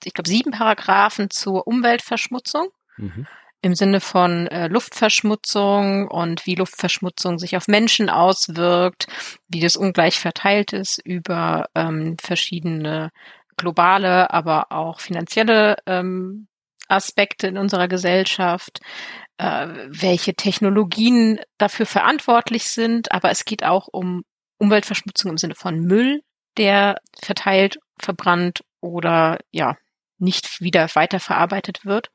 [0.04, 2.70] ich glaube, sieben Paragraphen zur Umweltverschmutzung.
[2.98, 3.28] Mhm.
[3.62, 9.08] Im Sinne von äh, Luftverschmutzung und wie Luftverschmutzung sich auf Menschen auswirkt,
[9.50, 13.12] wie das ungleich verteilt ist über ähm, verschiedene
[13.58, 16.48] globale, aber auch finanzielle ähm,
[16.88, 18.80] Aspekte in unserer Gesellschaft,
[19.38, 24.24] äh, welche Technologien dafür verantwortlich sind, aber es geht auch um
[24.58, 26.22] Umweltverschmutzung im Sinne von Müll,
[26.58, 29.76] der verteilt, verbrannt oder ja
[30.18, 32.10] nicht wieder weiterverarbeitet wird.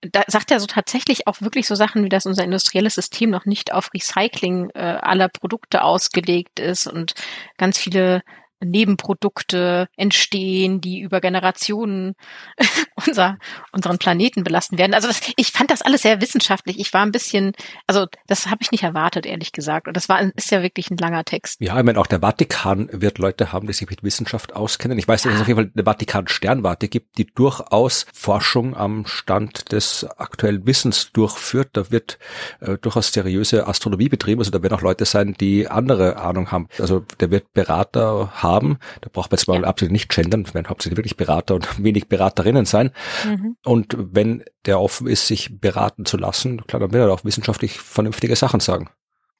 [0.00, 3.44] Da sagt er so tatsächlich auch wirklich so Sachen, wie dass unser industrielles System noch
[3.44, 7.14] nicht auf Recycling äh, aller Produkte ausgelegt ist und
[7.56, 8.22] ganz viele
[8.60, 12.14] Nebenprodukte entstehen, die über Generationen
[13.06, 13.38] unser,
[13.72, 14.94] unseren Planeten belasten werden.
[14.94, 16.78] Also das, ich fand das alles sehr wissenschaftlich.
[16.78, 17.52] Ich war ein bisschen,
[17.86, 19.88] also das habe ich nicht erwartet, ehrlich gesagt.
[19.88, 21.60] Und das war ist ja wirklich ein langer Text.
[21.60, 24.98] Ja, ich meine, auch der Vatikan wird Leute haben, die sich mit Wissenschaft auskennen.
[24.98, 29.72] Ich weiß, dass es auf jeden Fall eine Vatikan-Sternwarte gibt, die durchaus Forschung am Stand
[29.72, 31.70] des aktuellen Wissens durchführt.
[31.74, 32.18] Da wird
[32.60, 34.40] äh, durchaus seriöse Astronomie betrieben.
[34.40, 36.68] Also da werden auch Leute sein, die andere Ahnung haben.
[36.78, 38.78] Also der wird Berater haben haben.
[39.00, 39.66] Da braucht man jetzt mal ja.
[39.66, 42.90] absolut nicht gendern, es werden hauptsächlich wirklich Berater und wenig Beraterinnen sein.
[43.24, 43.56] Mhm.
[43.64, 47.78] Und wenn der offen ist, sich beraten zu lassen, klar, dann wird er auch wissenschaftlich
[47.78, 48.90] vernünftige Sachen sagen.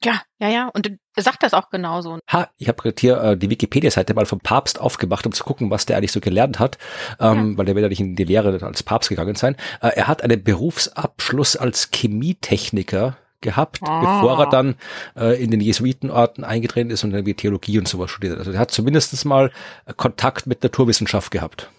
[0.03, 0.69] Ja, ja, ja.
[0.73, 2.19] Und er sagt das auch genauso.
[2.31, 5.69] Ha, ich habe gerade hier äh, die Wikipedia-Seite mal vom Papst aufgemacht, um zu gucken,
[5.71, 6.77] was der eigentlich so gelernt hat,
[7.19, 7.57] ähm, ja.
[7.57, 9.57] weil der wird ja nicht in die Lehre als Papst gegangen sein.
[9.81, 14.21] Äh, er hat einen Berufsabschluss als Chemietechniker gehabt, ah.
[14.21, 14.75] bevor er dann
[15.15, 18.37] äh, in den Jesuitenorten eingetreten ist und irgendwie Theologie und sowas studiert.
[18.37, 19.51] Also er hat zumindest mal
[19.97, 21.69] Kontakt mit Naturwissenschaft gehabt.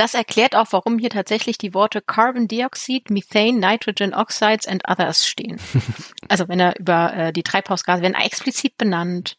[0.00, 5.26] Das erklärt auch, warum hier tatsächlich die Worte Carbon Dioxide, Methane, Nitrogen Oxides and Others
[5.26, 5.60] stehen.
[6.28, 9.36] also wenn er über äh, die Treibhausgase werden explizit benannt.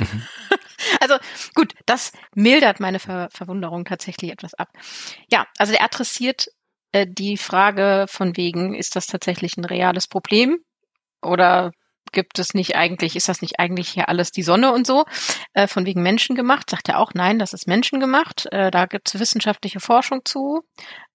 [0.00, 0.22] Mhm.
[1.00, 1.14] also
[1.54, 4.70] gut, das mildert meine Ver Verwunderung tatsächlich etwas ab.
[5.30, 6.48] Ja, also der adressiert
[6.90, 10.58] äh, die Frage von wegen, ist das tatsächlich ein reales Problem?
[11.22, 11.72] Oder
[12.12, 15.04] gibt es nicht eigentlich, ist das nicht eigentlich hier alles die Sonne und so,
[15.54, 16.70] äh, von wegen Menschen gemacht?
[16.70, 18.46] Sagt er auch, nein, das ist Menschen gemacht.
[18.52, 20.62] Äh, da gibt es wissenschaftliche Forschung zu.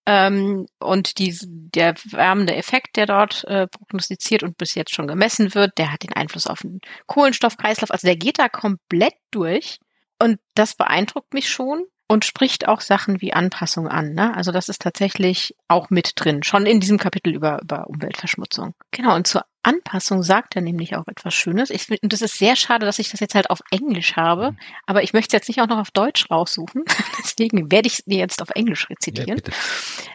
[0.06, 5.54] Ähm, und die, der wärmende Effekt, der dort äh, prognostiziert und bis jetzt schon gemessen
[5.54, 7.92] wird, der hat den Einfluss auf den Kohlenstoffkreislauf.
[7.92, 9.80] Also der geht da komplett durch.
[10.20, 14.14] Und das beeindruckt mich schon und spricht auch Sachen wie Anpassung an.
[14.14, 14.36] Ne?
[14.36, 18.74] Also das ist tatsächlich auch mit drin, schon in diesem Kapitel über, über Umweltverschmutzung.
[18.92, 21.70] Genau, und zur Anpassung sagt er nämlich auch etwas Schönes.
[21.70, 25.04] Ich, und das ist sehr schade, dass ich das jetzt halt auf Englisch habe, aber
[25.04, 26.84] ich möchte es jetzt nicht auch noch auf Deutsch raussuchen.
[27.24, 29.42] Deswegen werde ich dir jetzt auf Englisch rezitieren.
[29.48, 29.54] Ja,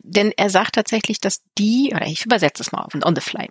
[0.03, 3.49] Denn er sagt tatsächlich, dass die, oder ich übersetze es mal auf on the fly.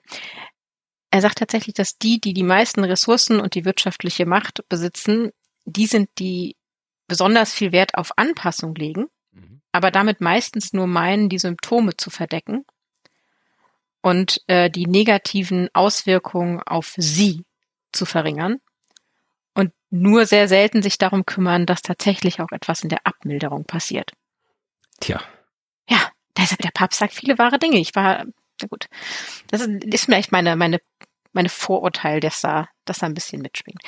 [1.09, 5.31] Er sagt tatsächlich, dass die, die die meisten Ressourcen und die wirtschaftliche Macht besitzen,
[5.65, 6.55] die sind die
[7.07, 9.61] besonders viel Wert auf Anpassung legen, mhm.
[9.71, 12.65] aber damit meistens nur meinen, die Symptome zu verdecken
[14.01, 17.43] und äh, die negativen Auswirkungen auf sie
[17.91, 18.59] zu verringern
[19.55, 24.11] und nur sehr selten sich darum kümmern, dass tatsächlich auch etwas in der Abmilderung passiert.
[24.99, 25.21] Tja.
[25.89, 27.77] Ja, deshalb der Papst sagt viele wahre Dinge.
[27.79, 28.25] Ich war,
[28.61, 28.87] na gut,
[29.47, 30.79] das ist, ist vielleicht meine, meine
[31.35, 33.81] meine Vorurteil, dass da, dass da ein bisschen mitschwingt.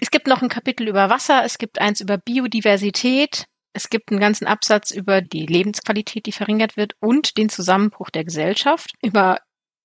[0.00, 4.20] Es gibt noch ein Kapitel über Wasser, es gibt eins über Biodiversität, es gibt einen
[4.20, 9.40] ganzen Absatz über die Lebensqualität, die verringert wird und den Zusammenbruch der Gesellschaft, über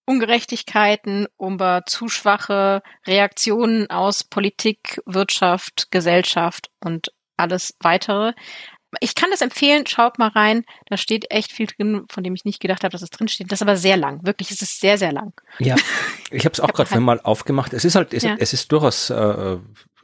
[0.05, 8.33] Ungerechtigkeiten, über zu schwache Reaktionen aus Politik, Wirtschaft, Gesellschaft und alles weitere
[8.99, 10.65] ich kann das empfehlen, schaut mal rein.
[10.87, 13.51] Da steht echt viel drin, von dem ich nicht gedacht habe, dass es drin steht.
[13.51, 14.25] Das ist aber sehr lang.
[14.25, 15.33] Wirklich, es ist sehr, sehr lang.
[15.59, 15.75] Ja,
[16.29, 17.73] ich habe es auch gerade mal aufgemacht.
[17.73, 18.35] Es ist halt, es, ja.
[18.37, 19.57] es ist durchaus äh,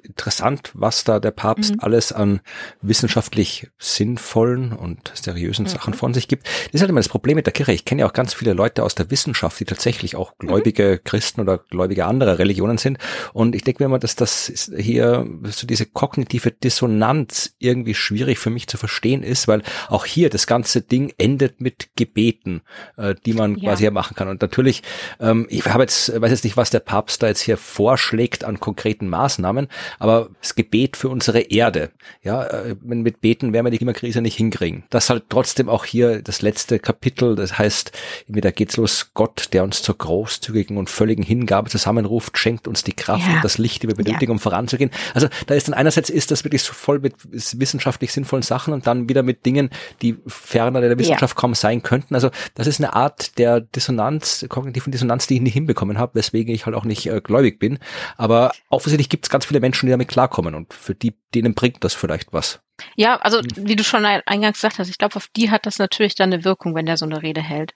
[0.04, 1.80] interessant, was da der Papst mhm.
[1.82, 2.42] alles an
[2.82, 5.70] wissenschaftlich sinnvollen und seriösen mhm.
[5.70, 6.46] Sachen von sich gibt.
[6.46, 7.74] Das ist halt immer das Problem mit der Kirche.
[7.74, 10.48] Ich kenne ja auch ganz viele Leute aus der Wissenschaft, die tatsächlich auch mhm.
[10.48, 11.04] gläubige mhm.
[11.04, 12.98] Christen oder gläubige anderer Religionen sind.
[13.34, 18.50] Und ich denke mir immer, dass das hier so diese kognitive Dissonanz irgendwie schwierig für
[18.50, 22.62] mich zu verstehen ist, weil auch hier das ganze Ding endet mit Gebeten,
[22.98, 23.70] äh, die man ja.
[23.70, 24.28] quasi hier machen kann.
[24.28, 24.84] Und natürlich,
[25.20, 28.60] ähm, ich habe jetzt, weiß jetzt nicht, was der Papst da jetzt hier vorschlägt an
[28.60, 29.68] konkreten Maßnahmen,
[30.00, 31.92] aber das Gebet für unsere Erde.
[32.24, 34.84] Ja, äh, mit Beten werden wir die Klimakrise nicht hinkriegen.
[34.90, 37.92] Das halt trotzdem auch hier das letzte Kapitel, das heißt,
[38.28, 42.94] da geht's los, Gott, der uns zur großzügigen und völligen Hingabe zusammenruft, schenkt uns die
[42.94, 43.36] Kraft ja.
[43.36, 44.34] und das Licht, die wir benötigen, ja.
[44.34, 44.92] um voranzugehen.
[45.14, 48.88] Also da ist dann einerseits ist das wirklich so voll mit wissenschaftlich sinnvollen Sachen und
[48.88, 49.70] dann wieder mit Dingen,
[50.02, 51.42] die ferner der Wissenschaft ja.
[51.42, 52.16] kaum sein könnten.
[52.16, 56.54] Also das ist eine Art der Dissonanz, kognitiven Dissonanz, die ich nicht hinbekommen habe, weswegen
[56.54, 57.80] ich halt auch nicht äh, gläubig bin.
[58.18, 61.84] Aber offensichtlich gibt es ganz viele Menschen, die damit klarkommen und für die, denen bringt
[61.84, 62.60] das vielleicht was.
[62.96, 66.16] Ja, also wie du schon eingangs gesagt hast, ich glaube, auf die hat das natürlich
[66.16, 67.74] dann eine Wirkung, wenn der so eine Rede hält.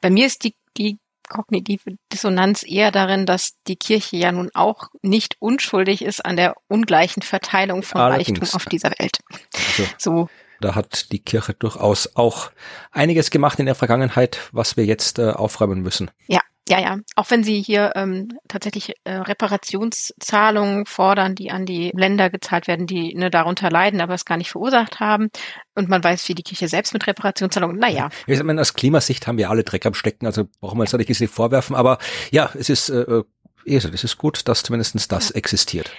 [0.00, 4.88] Bei mir ist die, die kognitive Dissonanz eher darin, dass die Kirche ja nun auch
[5.02, 8.40] nicht unschuldig ist an der ungleichen Verteilung von Allerdings.
[8.40, 9.18] Reichtum auf dieser Welt.
[9.54, 10.28] Also, so.
[10.60, 12.50] Da hat die Kirche durchaus auch
[12.90, 16.10] einiges gemacht in der Vergangenheit, was wir jetzt äh, aufräumen müssen.
[16.28, 16.98] Ja, ja, ja.
[17.14, 22.86] Auch wenn sie hier ähm, tatsächlich äh, Reparationszahlungen fordern, die an die Länder gezahlt werden,
[22.86, 25.28] die ne, darunter leiden, aber es gar nicht verursacht haben.
[25.74, 28.10] Und man weiß, wie die Kirche selbst mit Reparationszahlungen, naja.
[28.26, 31.08] Ich meine, aus Klimasicht haben wir alle Dreck am Stecken, also brauchen wir jetzt nicht
[31.08, 31.98] diese vorwerfen, aber
[32.30, 33.24] ja, es ist, äh, äh
[33.68, 35.90] es ist gut, dass zumindest das existiert.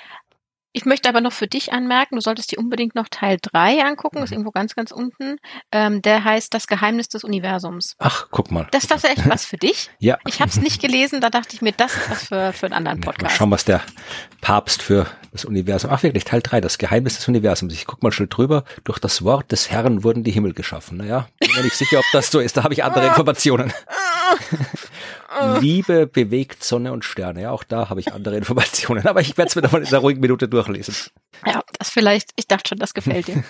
[0.77, 4.19] Ich möchte aber noch für dich anmerken, du solltest dir unbedingt noch Teil 3 angucken,
[4.19, 4.35] ist mhm.
[4.35, 5.37] irgendwo ganz, ganz unten.
[5.71, 7.95] Ähm, der heißt Das Geheimnis des Universums.
[7.97, 8.67] Ach, guck mal.
[8.69, 9.89] Das ist tatsächlich was für dich.
[9.97, 10.19] ja.
[10.27, 12.75] Ich habe es nicht gelesen, da dachte ich mir, das ist was für, für einen
[12.75, 13.23] anderen Podcast.
[13.23, 13.81] Mal schauen, was der
[14.41, 15.89] Papst für das Universum.
[15.91, 17.73] Ach wirklich, Teil 3, das Geheimnis des Universums.
[17.73, 18.63] Ich guck mal schnell drüber.
[18.83, 20.97] Durch das Wort des Herrn wurden die Himmel geschaffen.
[20.97, 22.55] Naja, bin mir nicht sicher, ob das so ist.
[22.55, 23.73] Da habe ich andere Informationen.
[25.59, 27.43] Liebe bewegt Sonne und Sterne.
[27.43, 29.07] Ja, auch da habe ich andere Informationen.
[29.07, 30.95] Aber ich werde es mir nochmal in einer ruhigen Minute durchlesen.
[31.45, 33.43] Ja, das vielleicht, ich dachte schon, das gefällt dir.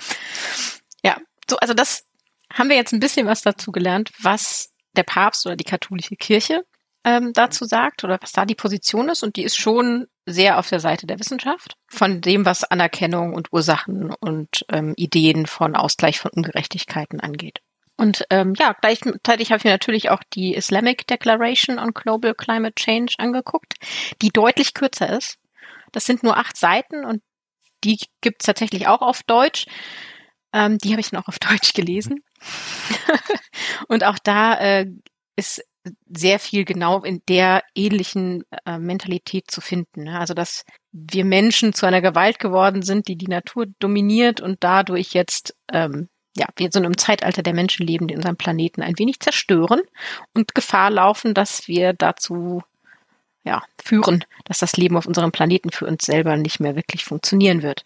[1.04, 1.18] ja,
[1.50, 2.06] so, also das
[2.54, 6.64] haben wir jetzt ein bisschen was dazu gelernt, was der Papst oder die katholische Kirche
[7.04, 9.24] ähm, dazu sagt oder was da die Position ist.
[9.24, 13.54] Und die ist schon sehr auf der Seite der Wissenschaft, von dem, was Anerkennung und
[13.54, 17.60] Ursachen und ähm, Ideen von Ausgleich von Ungerechtigkeiten angeht.
[17.98, 22.76] Und ähm, ja, gleichzeitig habe ich mir natürlich auch die Islamic Declaration on Global Climate
[22.76, 23.74] Change angeguckt,
[24.22, 25.40] die deutlich kürzer ist.
[25.92, 27.24] Das sind nur acht Seiten und
[27.84, 29.66] die gibt's tatsächlich auch auf Deutsch.
[30.54, 32.24] Ähm, die habe ich dann auch auf Deutsch gelesen.
[33.88, 34.86] und auch da äh,
[35.36, 35.64] ist
[36.06, 40.04] sehr viel genau in der ähnlichen äh, Mentalität zu finden.
[40.04, 40.20] Ne?
[40.20, 45.14] Also dass wir Menschen zu einer Gewalt geworden sind, die die Natur dominiert und dadurch
[45.14, 49.20] jetzt ähm, ja, wir so einem Zeitalter der Menschen leben, die unseren Planeten ein wenig
[49.20, 49.82] zerstören
[50.34, 52.64] und Gefahr laufen, dass wir dazu
[53.44, 57.64] ja, führen, dass das Leben auf unserem Planeten für uns selber nicht mehr wirklich funktionieren
[57.64, 57.84] wird.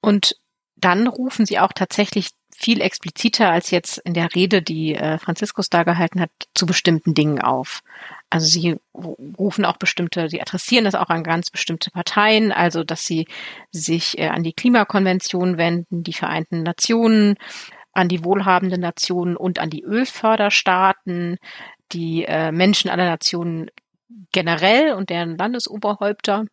[0.00, 0.36] Und
[0.76, 5.68] dann rufen sie auch tatsächlich viel expliziter als jetzt in der Rede, die äh, Franziskus
[5.68, 7.82] da gehalten hat, zu bestimmten Dingen auf.
[8.30, 13.06] Also sie rufen auch bestimmte, sie adressieren das auch an ganz bestimmte Parteien, also dass
[13.06, 13.26] sie
[13.72, 17.36] sich äh, an die Klimakonvention wenden, die Vereinten Nationen,
[17.96, 21.38] an die wohlhabenden Nationen und an die Ölförderstaaten,
[21.92, 23.70] die äh, Menschen aller Nationen
[24.32, 26.44] generell und deren Landesoberhäupter,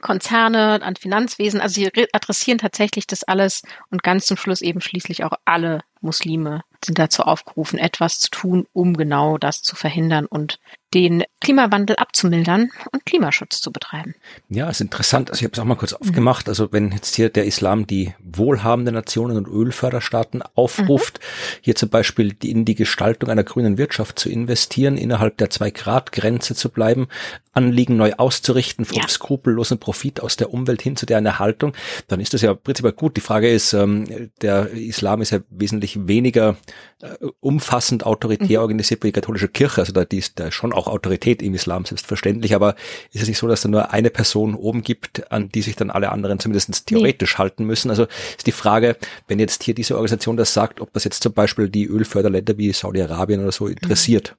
[0.00, 1.60] Konzerne, an Finanzwesen.
[1.60, 6.62] Also sie adressieren tatsächlich das alles und ganz zum Schluss eben schließlich auch alle Muslime
[6.84, 10.58] sind dazu aufgerufen, etwas zu tun, um genau das zu verhindern und
[10.94, 14.14] den Klimawandel abzumildern und Klimaschutz zu betreiben.
[14.48, 15.28] Ja, ist interessant.
[15.28, 16.48] Also ich habe es auch mal kurz aufgemacht.
[16.48, 21.58] Also wenn jetzt hier der Islam die wohlhabenden Nationen und Ölförderstaaten aufruft, mhm.
[21.62, 26.70] hier zum Beispiel in die Gestaltung einer grünen Wirtschaft zu investieren, innerhalb der Zwei-Grad-Grenze zu
[26.70, 27.08] bleiben,
[27.52, 29.08] Anliegen neu auszurichten, vom ja.
[29.08, 31.72] skrupellosen Profit aus der Umwelt hin zu deren Erhaltung,
[32.08, 33.16] dann ist das ja prinzipiell gut.
[33.16, 36.56] Die Frage ist, ähm, der Islam ist ja wesentlich weniger
[37.00, 37.08] äh,
[37.40, 38.62] umfassend autoritär mhm.
[38.62, 39.80] organisiert wie die katholische Kirche.
[39.80, 42.54] Also da, die ist da schon auch Autorität im Islam, selbstverständlich.
[42.54, 42.74] Aber
[43.12, 45.90] ist es nicht so, dass da nur eine Person oben gibt, an die sich dann
[45.90, 47.38] alle anderen zumindest theoretisch nee.
[47.38, 47.90] halten müssen?
[47.90, 48.96] Also ist die Frage,
[49.28, 52.72] wenn jetzt hier diese Organisation das sagt, ob das jetzt zum Beispiel die Ölförderländer wie
[52.72, 54.36] Saudi-Arabien oder so interessiert.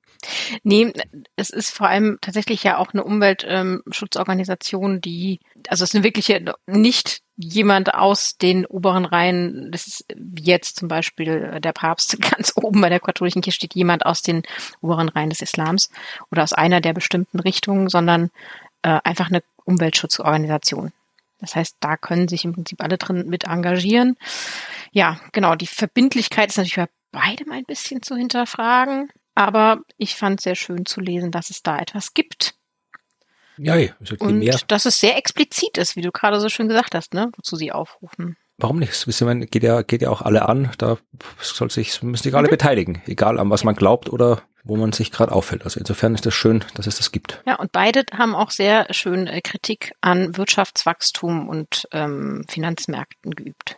[0.63, 0.93] Nee,
[1.35, 6.53] es ist vor allem tatsächlich ja auch eine Umweltschutzorganisation, die, also es ist eine wirkliche,
[6.67, 10.05] nicht jemand aus den oberen Reihen, das ist
[10.39, 14.43] jetzt zum Beispiel der Papst ganz oben bei der katholischen Kirche steht jemand aus den
[14.81, 15.89] oberen Reihen des Islams
[16.31, 18.31] oder aus einer der bestimmten Richtungen, sondern
[18.83, 20.91] äh, einfach eine Umweltschutzorganisation.
[21.39, 24.15] Das heißt, da können sich im Prinzip alle drin mit engagieren.
[24.91, 25.55] Ja, genau.
[25.55, 29.09] Die Verbindlichkeit ist natürlich bei beidem ein bisschen zu hinterfragen.
[29.35, 32.55] Aber ich fand sehr schön zu lesen, dass es da etwas gibt.
[33.57, 34.59] Ja, ja und mehr.
[34.67, 37.71] dass es sehr explizit ist, wie du gerade so schön gesagt hast, ne, wozu sie
[37.71, 38.37] aufrufen.
[38.57, 38.91] Warum nicht?
[38.91, 39.05] Das
[39.49, 40.71] geht ja, geht ja auch alle an.
[40.77, 40.97] Da
[41.41, 42.51] soll sich, müssen sich alle mhm.
[42.51, 43.01] beteiligen.
[43.05, 45.63] Egal an was man glaubt oder wo man sich gerade auffällt.
[45.63, 47.41] Also insofern ist das schön, dass es das gibt.
[47.45, 53.77] Ja, und beide haben auch sehr schön äh, Kritik an Wirtschaftswachstum und ähm, Finanzmärkten geübt.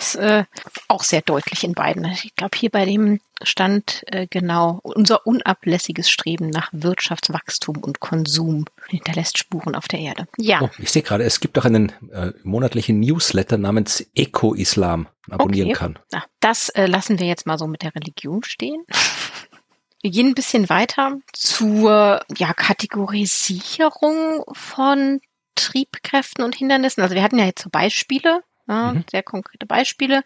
[0.00, 0.44] Ist äh,
[0.88, 2.04] auch sehr deutlich in beiden.
[2.06, 8.64] Ich glaube, hier bei dem stand äh, genau unser unablässiges Streben nach Wirtschaftswachstum und Konsum
[8.88, 10.26] hinterlässt Spuren auf der Erde.
[10.36, 10.60] Ja.
[10.62, 15.78] Oh, ich sehe gerade, es gibt auch einen äh, monatlichen Newsletter namens Eco-Islam abonnieren okay.
[15.78, 15.98] kann.
[16.12, 18.84] Na, das äh, lassen wir jetzt mal so mit der Religion stehen.
[20.02, 25.20] Wir gehen ein bisschen weiter zur ja, Kategorisierung von
[25.56, 27.02] Triebkräften und Hindernissen.
[27.02, 29.04] Also wir hatten ja jetzt so Beispiele, ja, mhm.
[29.10, 30.22] sehr konkrete Beispiele.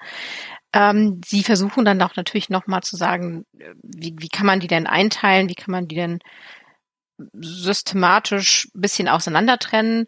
[0.72, 3.46] Ähm, sie versuchen dann auch natürlich nochmal zu sagen,
[3.82, 6.18] wie, wie kann man die denn einteilen, wie kann man die denn
[7.32, 10.06] systematisch ein bisschen auseinandertrennen,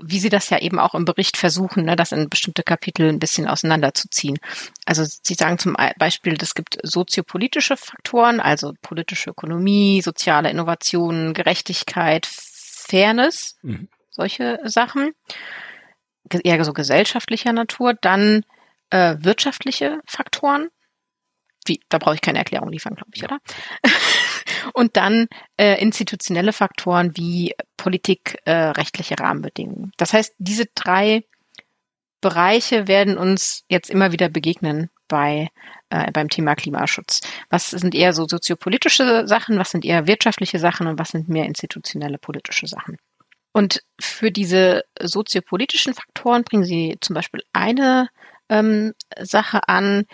[0.00, 3.18] wie sie das ja eben auch im Bericht versuchen, ne, das in bestimmte Kapitel ein
[3.18, 4.38] bisschen auseinanderzuziehen.
[4.86, 12.26] Also sie sagen zum Beispiel, es gibt soziopolitische Faktoren, also politische Ökonomie, soziale Innovationen, Gerechtigkeit,
[12.26, 13.88] Fairness, mhm.
[14.10, 15.12] solche Sachen
[16.32, 18.44] eher so gesellschaftlicher Natur, dann
[18.90, 20.68] äh, wirtschaftliche Faktoren.
[21.66, 23.26] Wie, da brauche ich keine Erklärung liefern, glaube ich, ja.
[23.26, 23.38] oder?
[24.72, 29.92] Und dann äh, institutionelle Faktoren wie Politik, äh, rechtliche Rahmenbedingungen.
[29.96, 31.24] Das heißt, diese drei
[32.20, 35.48] Bereiche werden uns jetzt immer wieder begegnen bei
[35.90, 37.20] äh, beim Thema Klimaschutz.
[37.50, 41.46] Was sind eher so soziopolitische Sachen, was sind eher wirtschaftliche Sachen und was sind mehr
[41.46, 42.96] institutionelle politische Sachen?
[43.56, 48.10] Und für diese soziopolitischen Faktoren bringen Sie zum Beispiel eine
[48.50, 50.04] ähm, Sache an.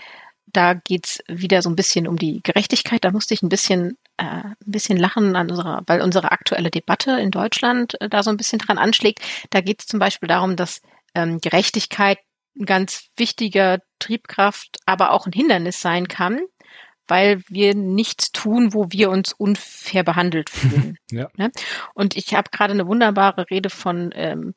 [0.46, 3.02] Da geht's wieder so ein bisschen um die Gerechtigkeit.
[3.02, 7.18] Da musste ich ein bisschen, äh, ein bisschen lachen an unserer, weil unsere aktuelle Debatte
[7.18, 9.18] in Deutschland äh, da so ein bisschen dran anschlägt.
[9.50, 10.80] Da geht es zum Beispiel darum, dass
[11.16, 12.18] ähm, Gerechtigkeit
[12.56, 16.42] ein ganz wichtiger Triebkraft, aber auch ein Hindernis sein kann
[17.08, 20.96] weil wir nichts tun, wo wir uns unfair behandelt fühlen.
[21.10, 21.28] ja.
[21.36, 21.50] Ne?
[21.94, 24.54] Und ich habe gerade eine wunderbare Rede von ähm,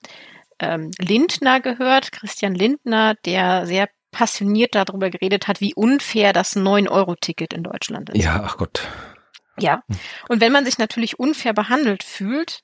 [0.60, 7.54] ähm, Lindner gehört, Christian Lindner, der sehr passioniert darüber geredet hat, wie unfair das 9-Euro-Ticket
[7.54, 8.24] in Deutschland ist.
[8.24, 8.88] Ja, ach Gott.
[9.60, 9.84] Ja.
[10.30, 12.62] Und wenn man sich natürlich unfair behandelt fühlt,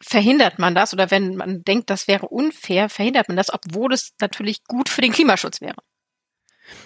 [0.00, 4.14] verhindert man das oder wenn man denkt, das wäre unfair, verhindert man das, obwohl es
[4.20, 5.76] natürlich gut für den Klimaschutz wäre.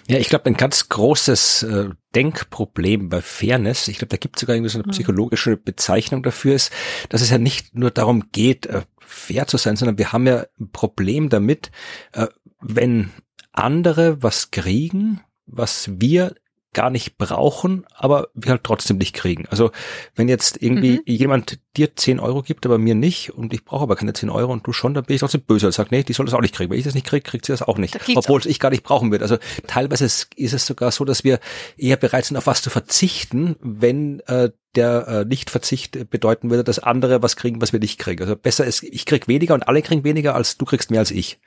[0.07, 4.41] Ja, ich glaube, ein ganz großes äh, Denkproblem bei Fairness, ich glaube, da gibt es
[4.41, 4.91] sogar irgendwie so eine mhm.
[4.91, 6.71] psychologische Bezeichnung dafür, ist,
[7.09, 10.45] dass es ja nicht nur darum geht, äh, fair zu sein, sondern wir haben ja
[10.59, 11.71] ein Problem damit,
[12.13, 12.27] äh,
[12.61, 13.11] wenn
[13.51, 16.35] andere was kriegen, was wir
[16.73, 19.47] gar nicht brauchen, aber wir halt trotzdem nicht kriegen.
[19.49, 19.71] Also
[20.15, 21.03] wenn jetzt irgendwie mhm.
[21.05, 24.51] jemand dir 10 Euro gibt, aber mir nicht und ich brauche aber keine 10 Euro
[24.51, 26.41] und du schon, dann bin ich trotzdem böse und sage, nee, die soll das auch
[26.41, 26.69] nicht kriegen.
[26.69, 27.97] Wenn ich das nicht kriege, kriegt sie das auch nicht.
[28.15, 29.25] Obwohl es ich gar nicht brauchen würde.
[29.25, 31.39] Also teilweise ist, ist, es sogar so, dass wir
[31.75, 36.77] eher bereit sind, auf was zu verzichten, wenn äh, der äh, Nichtverzicht bedeuten würde, dass
[36.77, 38.21] andere was kriegen, was wir nicht kriegen.
[38.21, 41.11] Also besser ist, ich krieg weniger und alle kriegen weniger, als du kriegst mehr als
[41.11, 41.39] ich.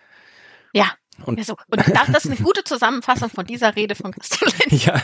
[0.72, 0.90] Ja,
[1.24, 1.56] und, ja, so.
[1.68, 4.84] und das, das, ist eine gute Zusammenfassung von dieser Rede von Christian Lenz.
[4.84, 5.02] Ja.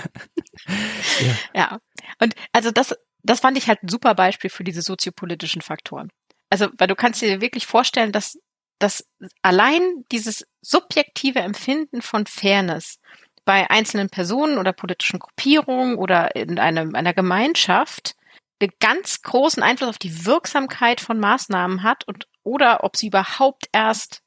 [1.20, 1.34] ja.
[1.54, 1.78] Ja.
[2.18, 6.10] Und also das, das fand ich halt ein super Beispiel für diese soziopolitischen Faktoren.
[6.50, 8.38] Also, weil du kannst dir wirklich vorstellen, dass,
[8.78, 9.06] dass
[9.42, 12.98] allein dieses subjektive Empfinden von Fairness
[13.44, 18.16] bei einzelnen Personen oder politischen Gruppierungen oder in einem, einer Gemeinschaft
[18.60, 23.68] einen ganz großen Einfluss auf die Wirksamkeit von Maßnahmen hat und oder ob sie überhaupt
[23.72, 24.22] erst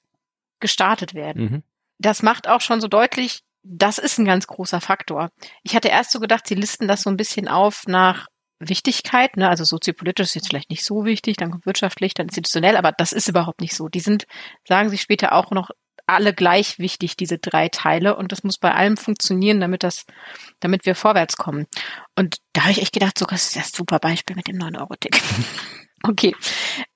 [0.59, 1.43] gestartet werden.
[1.43, 1.63] Mhm
[2.01, 5.29] das macht auch schon so deutlich, das ist ein ganz großer Faktor.
[5.63, 8.27] Ich hatte erst so gedacht, sie listen das so ein bisschen auf nach
[8.59, 9.49] Wichtigkeit, ne?
[9.49, 13.11] also soziopolitisch ist jetzt vielleicht nicht so wichtig, dann kommt wirtschaftlich, dann institutionell, aber das
[13.11, 13.87] ist überhaupt nicht so.
[13.87, 14.25] Die sind,
[14.67, 15.71] sagen sie später auch noch
[16.05, 20.05] alle gleich wichtig, diese drei Teile, und das muss bei allem funktionieren, damit das,
[20.59, 21.67] damit wir vorwärts kommen.
[22.15, 25.23] Und da habe ich echt gedacht, sogar ist das super Beispiel mit dem 9-Euro-Ticket.
[26.03, 26.35] okay.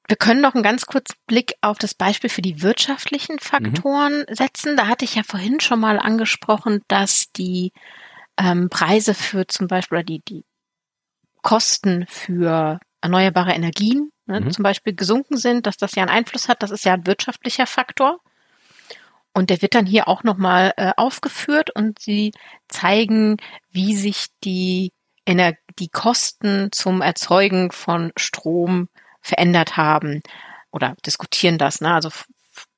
[0.08, 4.36] Wir können noch einen ganz kurzen Blick auf das Beispiel für die wirtschaftlichen Faktoren mhm.
[4.36, 4.78] setzen.
[4.78, 7.72] Da hatte ich ja vorhin schon mal angesprochen, dass die
[8.38, 10.44] ähm, Preise für zum Beispiel oder die, die
[11.42, 14.52] Kosten für erneuerbare Energien ne, mhm.
[14.52, 16.62] zum Beispiel gesunken sind, dass das ja einen Einfluss hat.
[16.62, 18.20] Das ist ja ein wirtschaftlicher Faktor.
[19.34, 22.32] Und der wird dann hier auch nochmal äh, aufgeführt und sie
[22.70, 23.38] zeigen,
[23.70, 24.94] wie sich die,
[25.26, 28.88] Ener die Kosten zum Erzeugen von Strom
[29.26, 30.22] verändert haben
[30.72, 31.82] oder diskutieren das.
[31.82, 31.92] Ne?
[31.92, 32.10] Also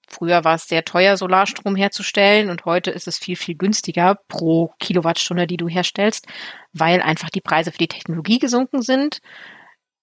[0.07, 4.74] früher war es sehr teuer, Solarstrom herzustellen und heute ist es viel, viel günstiger pro
[4.80, 6.26] Kilowattstunde, die du herstellst,
[6.71, 9.19] weil einfach die Preise für die Technologie gesunken sind.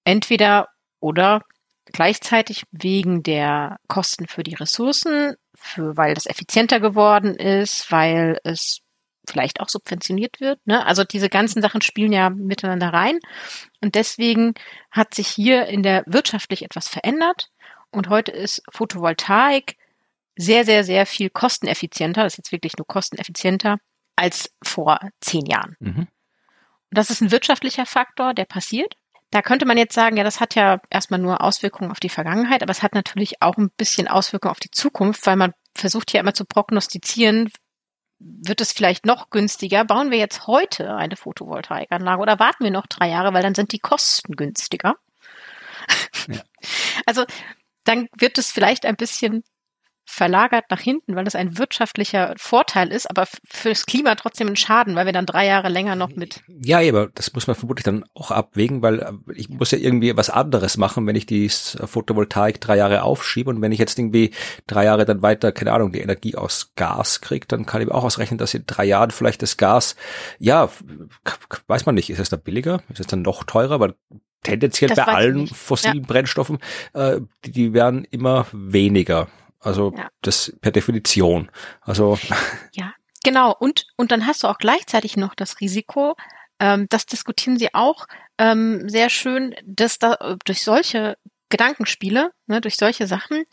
[0.04, 0.68] Entweder
[1.00, 1.40] oder
[1.86, 8.80] gleichzeitig wegen der Kosten für die Ressourcen, für, weil das effizienter geworden ist, weil es
[9.26, 10.58] vielleicht auch subventioniert wird.
[10.66, 10.84] Ne?
[10.84, 13.18] Also diese ganzen Sachen spielen ja miteinander rein.
[13.80, 14.54] Und deswegen
[14.90, 17.50] hat sich hier in der wirtschaftlich etwas verändert.
[17.90, 19.76] Und heute ist Photovoltaik
[20.36, 23.78] sehr, sehr, sehr viel kosteneffizienter, das ist jetzt wirklich nur kosteneffizienter,
[24.16, 25.76] als vor zehn Jahren.
[25.78, 25.98] Mhm.
[25.98, 26.08] Und
[26.90, 28.96] das ist ein wirtschaftlicher Faktor, der passiert.
[29.30, 32.62] Da könnte man jetzt sagen, ja, das hat ja erstmal nur Auswirkungen auf die Vergangenheit,
[32.62, 36.20] aber es hat natürlich auch ein bisschen Auswirkungen auf die Zukunft, weil man versucht hier
[36.20, 37.50] immer zu prognostizieren,
[38.24, 39.84] wird es vielleicht noch günstiger?
[39.84, 43.72] Bauen wir jetzt heute eine Photovoltaikanlage oder warten wir noch drei Jahre, weil dann sind
[43.72, 44.96] die Kosten günstiger?
[46.28, 46.40] Ja.
[47.04, 47.26] Also
[47.84, 49.44] dann wird es vielleicht ein bisschen
[50.04, 54.94] verlagert nach hinten, weil das ein wirtschaftlicher Vorteil ist, aber fürs Klima trotzdem ein Schaden,
[54.96, 56.42] weil wir dann drei Jahre länger noch mit.
[56.48, 60.16] Ja, aber das muss man vermutlich dann auch abwägen, weil äh, ich muss ja irgendwie
[60.16, 64.32] was anderes machen, wenn ich die Photovoltaik drei Jahre aufschiebe und wenn ich jetzt irgendwie
[64.66, 68.04] drei Jahre dann weiter, keine Ahnung, die Energie aus Gas kriege, dann kann ich auch
[68.04, 69.96] ausrechnen, dass in drei Jahren vielleicht das Gas,
[70.38, 70.68] ja,
[71.66, 73.94] weiß man nicht, ist es dann billiger, ist es dann noch teurer, weil
[74.42, 76.06] tendenziell das bei allen fossilen ja.
[76.06, 76.58] Brennstoffen,
[76.92, 79.28] äh, die, die werden immer weniger.
[79.64, 80.08] Also ja.
[80.22, 81.50] das per Definition.
[81.80, 82.18] Also
[82.72, 82.92] ja,
[83.24, 83.54] genau.
[83.58, 86.16] Und und dann hast du auch gleichzeitig noch das Risiko.
[86.60, 88.06] Ähm, das diskutieren sie auch
[88.38, 91.16] ähm, sehr schön, dass da durch solche
[91.48, 93.44] Gedankenspiele, ne, durch solche Sachen,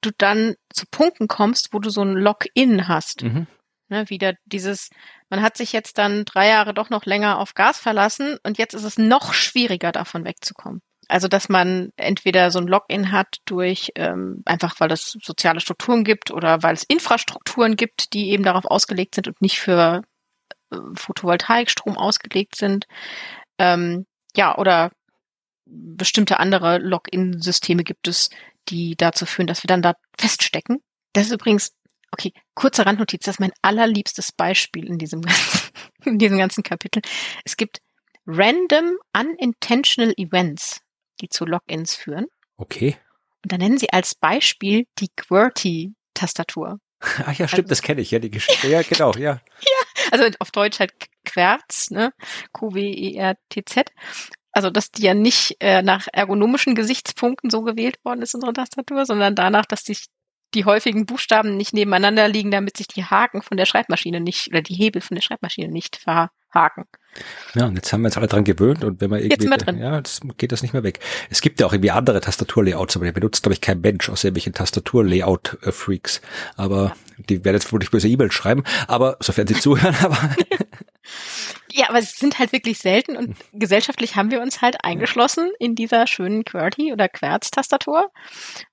[0.00, 3.22] du dann zu Punkten kommst, wo du so ein Lock-in hast.
[3.22, 3.46] Mhm.
[3.88, 4.90] Ne, wieder dieses,
[5.30, 8.74] man hat sich jetzt dann drei Jahre doch noch länger auf Gas verlassen und jetzt
[8.74, 10.82] ist es noch schwieriger, davon wegzukommen.
[11.08, 16.04] Also dass man entweder so ein Login hat durch ähm, einfach, weil es soziale Strukturen
[16.04, 20.02] gibt oder weil es Infrastrukturen gibt, die eben darauf ausgelegt sind und nicht für
[20.70, 22.86] äh, Photovoltaikstrom ausgelegt sind.
[23.58, 24.90] Ähm, ja, oder
[25.66, 28.30] bestimmte andere Login-Systeme gibt es,
[28.68, 30.82] die dazu führen, dass wir dann da feststecken.
[31.12, 31.72] Das ist übrigens,
[32.12, 35.70] okay, kurze Randnotiz, das ist mein allerliebstes Beispiel in diesem ganzen,
[36.04, 37.02] in diesem ganzen Kapitel.
[37.44, 37.80] Es gibt
[38.26, 40.80] random unintentional events
[41.16, 42.26] die zu Logins führen.
[42.56, 42.96] Okay.
[43.42, 46.78] Und da nennen sie als Beispiel die QWERTY-Tastatur.
[47.00, 48.68] Ach ja, stimmt, also, das kenne ich, ja, die Geschichte.
[48.68, 49.40] Ja, genau, ja.
[49.60, 50.92] ja, also auf Deutsch halt
[51.24, 52.12] Querz, ne?
[52.52, 53.92] Q-W-E-R-T-Z.
[54.52, 59.04] Also, dass die ja nicht äh, nach ergonomischen Gesichtspunkten so gewählt worden ist, unsere Tastatur,
[59.04, 60.06] sondern danach, dass sich
[60.54, 64.62] die häufigen Buchstaben nicht nebeneinander liegen, damit sich die Haken von der Schreibmaschine nicht, oder
[64.62, 65.96] die Hebel von der Schreibmaschine nicht
[66.56, 66.84] verhaken.
[67.54, 70.20] Ja, und jetzt haben wir uns alle dran gewöhnt und wenn man irgendwie, ja, das
[70.36, 71.00] geht das nicht mehr weg.
[71.30, 74.28] Es gibt ja auch irgendwie andere Tastaturlayouts, aber die benutzt, glaube ich, kein Mensch, außer
[74.28, 76.20] irgendwelche Tastaturlayout-Freaks.
[76.56, 80.18] Aber die werden jetzt vermutlich böse E-Mails schreiben, aber sofern sie zuhören, aber.
[81.72, 85.74] ja, aber es sind halt wirklich selten und gesellschaftlich haben wir uns halt eingeschlossen in
[85.74, 88.10] dieser schönen QWERTY oder Querz-Tastatur.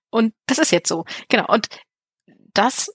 [0.09, 1.05] Und das ist jetzt so.
[1.29, 1.47] Genau.
[1.47, 1.69] Und
[2.53, 2.91] das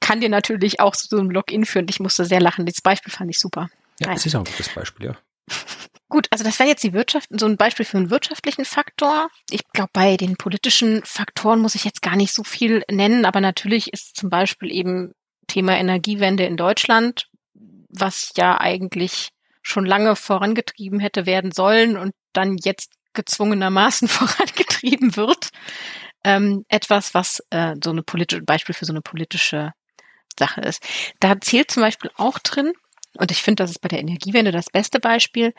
[0.00, 1.86] kann dir natürlich auch zu so einem Login führen.
[1.90, 2.66] Ich musste sehr lachen.
[2.66, 3.68] Das Beispiel fand ich super.
[4.00, 5.16] Ja, es ist auch ein gutes Beispiel, ja.
[6.08, 9.28] Gut, also das wäre jetzt die Wirtschaft, so ein Beispiel für einen wirtschaftlichen Faktor.
[9.48, 13.40] Ich glaube, bei den politischen Faktoren muss ich jetzt gar nicht so viel nennen, aber
[13.40, 15.12] natürlich ist zum Beispiel eben
[15.46, 17.28] Thema Energiewende in Deutschland,
[17.88, 19.28] was ja eigentlich
[19.62, 25.50] schon lange vorangetrieben hätte werden sollen und dann jetzt gezwungenermaßen vorangetrieben wird.
[26.24, 29.72] Ähm, etwas, was äh, so eine politische Beispiel für so eine politische
[30.38, 30.82] Sache ist.
[31.20, 32.72] Da zählt zum Beispiel auch drin,
[33.18, 35.54] und ich finde, das ist bei der Energiewende das beste Beispiel,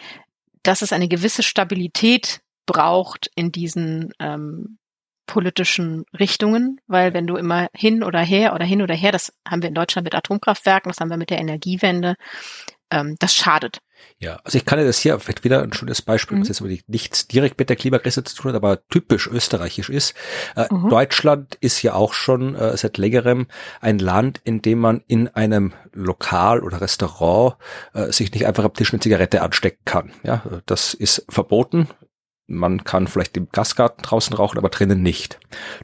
[0.64, 4.78] dass es eine gewisse Stabilität braucht in diesen ähm,
[5.26, 9.62] politischen Richtungen, weil wenn du immer hin oder her oder hin oder her, das haben
[9.62, 12.16] wir in Deutschland mit Atomkraftwerken, das haben wir mit der Energiewende,
[12.90, 13.80] ähm, das schadet.
[14.20, 16.42] Ja, also ich kann ja das hier vielleicht wieder ein schönes Beispiel, mhm.
[16.42, 20.14] was jetzt nichts direkt mit der Klimakrise zu tun hat, aber typisch österreichisch ist.
[20.56, 20.90] Äh, mhm.
[20.90, 23.48] Deutschland ist ja auch schon äh, seit längerem
[23.80, 27.56] ein Land, in dem man in einem Lokal oder Restaurant
[27.94, 30.12] äh, sich nicht einfach am Tisch eine Zigarette anstecken kann.
[30.24, 31.88] Ja, das ist verboten
[32.54, 35.40] man kann vielleicht im Gastgarten draußen rauchen, aber drinnen nicht.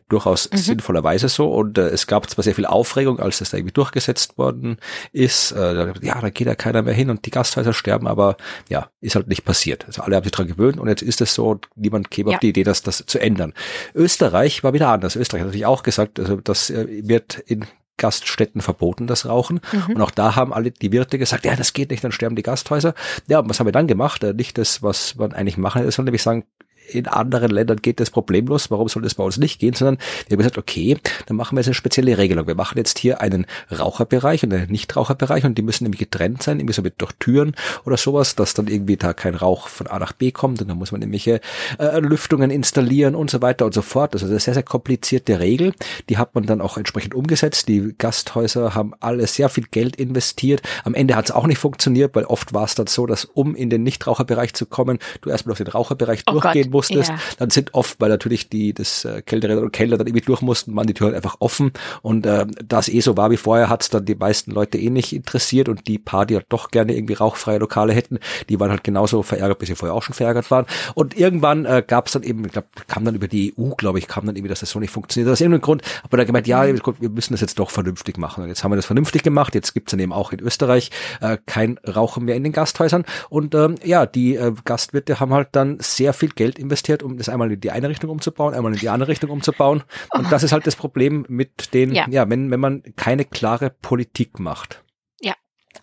[0.10, 0.58] Durchaus mhm.
[0.58, 1.52] sinnvollerweise so.
[1.52, 4.78] Und äh, es gab zwar sehr viel Aufregung, als das da irgendwie durchgesetzt worden
[5.12, 5.52] ist.
[5.52, 8.38] Äh, ja, da geht ja keiner mehr hin und die Gasthäuser sterben, aber
[8.70, 9.86] ja, ist halt nicht passiert.
[9.86, 12.38] Also alle haben sich dran gewöhnt und jetzt ist es so, niemand käme ja.
[12.38, 13.54] auf die Idee, das, das zu ändern.
[13.94, 15.16] Österreich war wieder anders.
[15.16, 17.66] Österreich hat natürlich auch gesagt, also das äh, wird in
[17.98, 19.60] Gaststätten verboten, das Rauchen.
[19.72, 19.96] Mhm.
[19.96, 22.44] Und auch da haben alle die Wirte gesagt, ja, das geht nicht, dann sterben die
[22.44, 22.94] Gasthäuser.
[23.28, 24.24] Ja, und was haben wir dann gemacht?
[24.24, 26.46] Äh, nicht das, was man eigentlich machen ist, sondern nämlich sagen,
[26.90, 30.36] in anderen Ländern geht das problemlos, warum soll das bei uns nicht gehen, sondern wir
[30.36, 32.48] haben gesagt, okay, dann machen wir jetzt eine spezielle Regelung.
[32.48, 36.60] Wir machen jetzt hier einen Raucherbereich und einen Nichtraucherbereich und die müssen nämlich getrennt sein,
[36.60, 40.00] irgendwie so mit durch Türen oder sowas, dass dann irgendwie da kein Rauch von A
[40.00, 41.42] nach B kommt und dann muss man irgendwelche
[41.80, 44.14] äh, Lüftungen installieren und so weiter und so fort.
[44.14, 45.74] Also das ist eine sehr, sehr komplizierte Regel.
[46.10, 47.68] Die hat man dann auch entsprechend umgesetzt.
[47.68, 50.62] Die Gasthäuser haben alle sehr viel Geld investiert.
[50.84, 53.56] Am Ende hat es auch nicht funktioniert, weil oft war es dann so, dass um
[53.56, 56.74] in den Nichtraucherbereich zu kommen, du erstmal durch den Raucherbereich oh durchgehen Gott.
[56.78, 57.10] Musstest.
[57.10, 57.20] Ja.
[57.40, 60.88] Dann sind oft, weil natürlich die das äh, und Keller dann irgendwie durch mussten, waren
[60.88, 61.72] die Türen einfach offen.
[62.02, 64.78] Und äh, da es eh so war wie vorher, hat es dann die meisten Leute
[64.78, 68.20] eh nicht interessiert und die paar, die halt doch gerne irgendwie rauchfreie Lokale hätten,
[68.50, 70.66] die waren halt genauso verärgert, bis sie vorher auch schon verärgert waren.
[70.94, 74.00] Und irgendwann äh, gab es dann eben, ich glaube, kam dann über die EU, glaube
[74.00, 75.32] ich, kam dann irgendwie, dass das so nicht funktioniert.
[75.32, 78.44] Aus irgendeinem Grund, aber da gemeint, ja, wir müssen das jetzt doch vernünftig machen.
[78.44, 79.56] Und jetzt haben wir das vernünftig gemacht.
[79.56, 83.06] Jetzt gibt's dann eben auch in Österreich äh, kein Rauchen mehr in den Gasthäusern.
[83.30, 87.30] Und ähm, ja, die äh, Gastwirte haben halt dann sehr viel Geld investiert, um das
[87.30, 89.84] einmal in die eine Richtung umzubauen, einmal in die andere Richtung umzubauen.
[90.12, 93.70] Und das ist halt das Problem mit den, ja, ja wenn, wenn man keine klare
[93.70, 94.84] Politik macht.
[95.22, 95.34] Ja.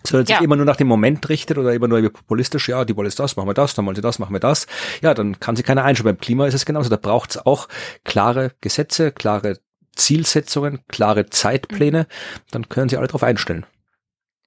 [0.05, 0.43] Sondern sich ja.
[0.43, 3.37] immer nur nach dem Moment richtet oder immer nur populistisch, ja, die wollen jetzt das,
[3.37, 4.67] machen wir das, dann wollen sie das, machen wir das.
[5.03, 6.15] Ja, dann kann sie keiner einschreiben.
[6.15, 6.91] Beim Klima ist es genauso.
[6.91, 7.69] Da braucht es auch
[8.05, 9.59] klare Gesetze, klare
[9.97, 12.01] Zielsetzungen, klare Zeitpläne.
[12.01, 12.41] Mhm.
[12.51, 13.67] Dann können sie alle darauf einstellen.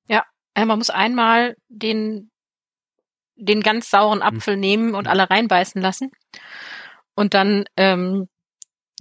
[0.08, 0.24] Ja,
[0.56, 2.30] man muss einmal den
[3.38, 4.62] den ganz sauren Apfel mhm.
[4.62, 6.12] nehmen und alle reinbeißen lassen
[7.16, 8.28] und dann ähm,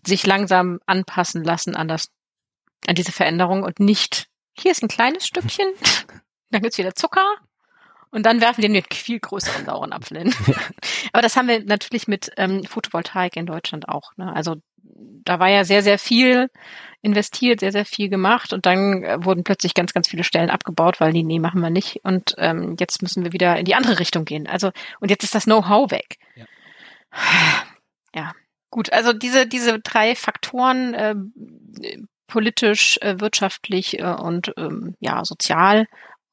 [0.04, 2.08] sich langsam anpassen lassen an das,
[2.86, 5.66] an diese Veränderung und nicht, hier ist ein kleines Stückchen,
[6.50, 7.36] dann gibt's wieder Zucker
[8.10, 10.34] und dann werfen wir den viel größeren sauren Apfel hin.
[11.12, 14.12] Aber das haben wir natürlich mit ähm, Photovoltaik in Deutschland auch.
[14.16, 14.34] Ne?
[14.34, 14.56] Also
[15.28, 16.48] da war ja sehr, sehr viel
[17.02, 21.00] investiert, sehr, sehr viel gemacht und dann äh, wurden plötzlich ganz, ganz viele Stellen abgebaut,
[21.00, 22.00] weil die, nee, machen wir nicht.
[22.02, 24.46] Und ähm, jetzt müssen wir wieder in die andere Richtung gehen.
[24.46, 26.16] Also, und jetzt ist das Know-how weg.
[26.34, 26.44] Ja.
[28.14, 28.32] ja.
[28.70, 31.14] Gut, also diese, diese drei Faktoren, äh,
[32.26, 35.86] politisch, äh, wirtschaftlich äh, und ähm, ja, sozial,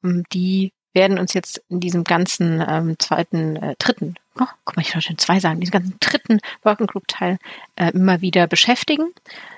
[0.04, 4.82] ähm, die werden uns jetzt in diesem ganzen ähm, zweiten, äh, dritten, oh, guck mal,
[4.82, 7.38] ich wollte schon zwei sagen, diesen ganzen dritten Working Group Teil
[7.76, 9.12] äh, immer wieder beschäftigen.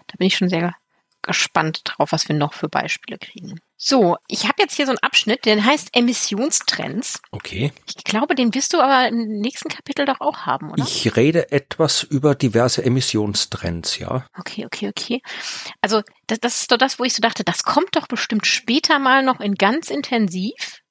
[0.07, 0.75] Da bin ich schon sehr
[1.25, 3.59] gespannt drauf, was wir noch für Beispiele kriegen.
[3.77, 7.21] So, ich habe jetzt hier so einen Abschnitt, der heißt Emissionstrends.
[7.31, 7.73] Okay.
[7.87, 10.83] Ich glaube, den wirst du aber im nächsten Kapitel doch auch haben, oder?
[10.83, 14.25] Ich rede etwas über diverse Emissionstrends, ja.
[14.37, 15.21] Okay, okay, okay.
[15.81, 18.99] Also das, das ist doch das, wo ich so dachte, das kommt doch bestimmt später
[18.99, 20.81] mal noch in ganz intensiv.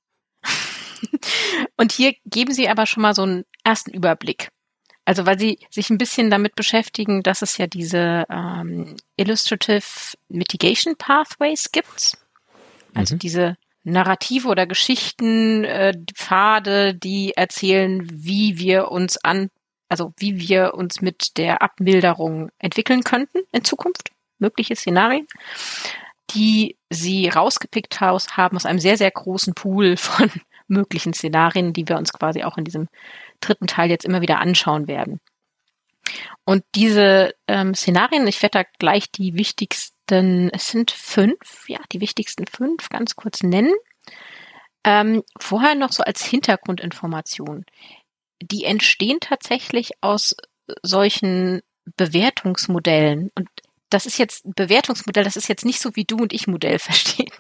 [1.76, 4.51] Und hier geben Sie aber schon mal so einen ersten Überblick.
[5.05, 10.97] Also weil Sie sich ein bisschen damit beschäftigen, dass es ja diese ähm, Illustrative Mitigation
[10.97, 12.17] Pathways gibt.
[12.95, 13.19] Also mhm.
[13.19, 19.51] diese Narrative oder Geschichten, äh, Pfade, die erzählen, wie wir uns an,
[19.91, 25.27] also wie wir uns mit der Abmilderung entwickeln könnten in Zukunft, mögliche Szenarien,
[26.31, 30.31] die sie rausgepickt haben aus einem sehr, sehr großen Pool von
[30.67, 32.89] möglichen Szenarien, die wir uns quasi auch in diesem
[33.41, 35.20] dritten Teil jetzt immer wieder anschauen werden.
[36.45, 42.01] Und diese ähm, Szenarien, ich werde da gleich die wichtigsten, es sind fünf, ja, die
[42.01, 43.72] wichtigsten fünf ganz kurz nennen.
[44.85, 47.64] Ähm, vorher noch so als Hintergrundinformation.
[48.43, 50.37] Die entstehen tatsächlich aus
[50.82, 51.62] solchen
[51.97, 53.30] Bewertungsmodellen.
[53.35, 53.49] Und
[53.89, 56.78] das ist jetzt ein Bewertungsmodell, das ist jetzt nicht so wie du und ich Modell
[56.78, 57.32] verstehen.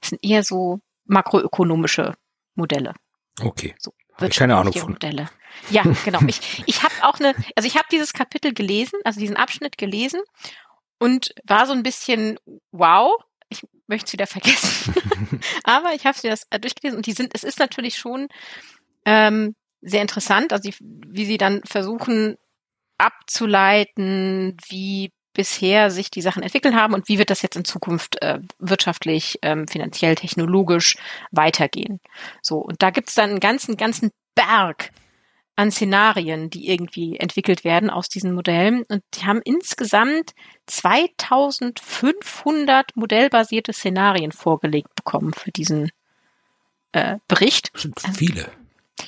[0.00, 2.14] Das sind eher so makroökonomische
[2.54, 2.94] Modelle.
[3.40, 3.74] Okay.
[3.78, 3.92] So,
[4.30, 4.92] keine Ahnung von.
[4.92, 5.28] Modelle.
[5.70, 6.20] Ja, genau.
[6.26, 10.20] Ich, ich habe auch eine, also ich habe dieses Kapitel gelesen, also diesen Abschnitt gelesen
[10.98, 12.38] und war so ein bisschen,
[12.72, 13.12] wow,
[13.48, 14.94] ich möchte es wieder vergessen.
[15.64, 18.28] Aber ich habe sie das äh, durchgelesen und die sind, es ist natürlich schon
[19.04, 22.36] ähm, sehr interessant, also die, wie sie dann versuchen
[22.98, 28.20] abzuleiten, wie bisher sich die Sachen entwickelt haben und wie wird das jetzt in Zukunft
[28.22, 30.96] äh, wirtschaftlich, ähm, finanziell, technologisch
[31.30, 32.00] weitergehen.
[32.40, 34.90] So, und da gibt's dann einen ganzen, ganzen Berg
[35.54, 38.82] an Szenarien, die irgendwie entwickelt werden aus diesen Modellen.
[38.88, 40.32] Und die haben insgesamt
[40.66, 45.90] 2500 modellbasierte Szenarien vorgelegt bekommen für diesen
[46.92, 47.70] äh, Bericht.
[47.72, 48.50] Das sind viele.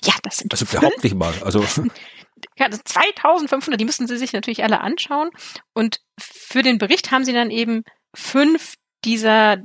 [0.04, 1.34] Ja, das sind Also überhaupt nicht mal.
[1.42, 1.64] Also
[2.58, 5.30] ja, 2500, die müssen Sie sich natürlich alle anschauen.
[5.74, 7.84] Und für den Bericht haben Sie dann eben
[8.14, 9.58] fünf dieser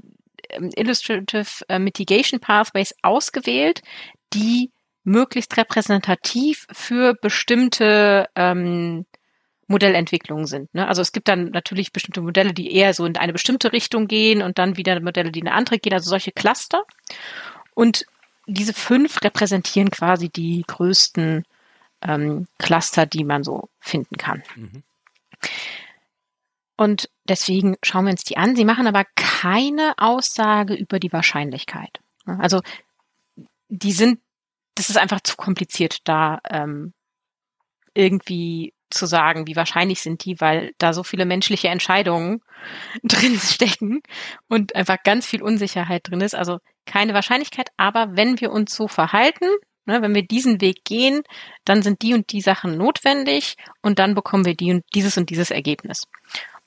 [0.50, 3.82] ähm, Illustrative äh, Mitigation Pathways ausgewählt,
[4.34, 4.72] die
[5.04, 9.06] möglichst repräsentativ für bestimmte ähm,
[9.68, 10.74] Modellentwicklungen sind.
[10.74, 10.88] Ne?
[10.88, 14.42] Also es gibt dann natürlich bestimmte Modelle, die eher so in eine bestimmte Richtung gehen
[14.42, 16.84] und dann wieder Modelle, die in eine andere gehen, also solche Cluster.
[17.74, 18.06] Und
[18.46, 21.46] diese fünf repräsentieren quasi die größten
[22.04, 24.44] ähm, Cluster, die man so finden kann.
[24.56, 24.84] Mhm.
[26.76, 28.56] Und deswegen schauen wir uns die an.
[28.56, 32.00] Sie machen aber keine Aussage über die Wahrscheinlichkeit.
[32.26, 32.62] Also
[33.70, 34.20] die sind,
[34.76, 36.94] das ist einfach zu kompliziert, da ähm,
[37.94, 42.42] irgendwie zu sagen, wie wahrscheinlich sind die, weil da so viele menschliche Entscheidungen
[43.04, 44.02] drin stecken
[44.48, 46.36] und einfach ganz viel Unsicherheit drin ist.
[46.36, 49.48] Also keine Wahrscheinlichkeit, aber wenn wir uns so verhalten,
[49.86, 51.24] ne, wenn wir diesen Weg gehen,
[51.66, 55.30] dann sind die und die Sachen notwendig und dann bekommen wir die und dieses und
[55.30, 56.04] dieses Ergebnis.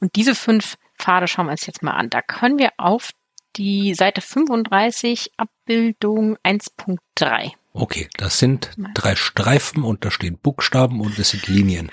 [0.01, 2.11] Und diese fünf Pfade schauen wir uns jetzt mal an.
[2.11, 3.11] Da können wir auf
[3.57, 7.53] die Seite 35 Abbildung 1.3.
[7.73, 11.91] Okay, das sind drei Streifen und da stehen Buchstaben und es sind Linien.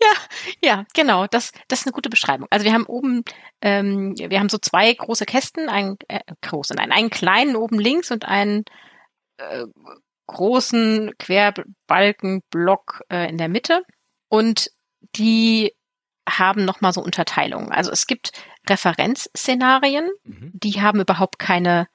[0.00, 0.12] Ja,
[0.62, 1.26] ja, genau.
[1.26, 2.48] Das, das ist eine gute Beschreibung.
[2.50, 3.22] Also wir haben oben,
[3.60, 8.10] ähm, wir haben so zwei große Kästen, einen äh, großen, nein, einen kleinen oben links
[8.10, 8.64] und einen
[9.38, 9.64] äh,
[10.26, 13.82] großen Querbalkenblock äh, in der Mitte.
[14.28, 14.70] Und
[15.16, 15.72] die
[16.28, 17.70] haben nochmal so Unterteilungen.
[17.70, 18.32] Also es gibt
[18.68, 20.52] Referenzszenarien, mhm.
[20.54, 21.88] die haben überhaupt keine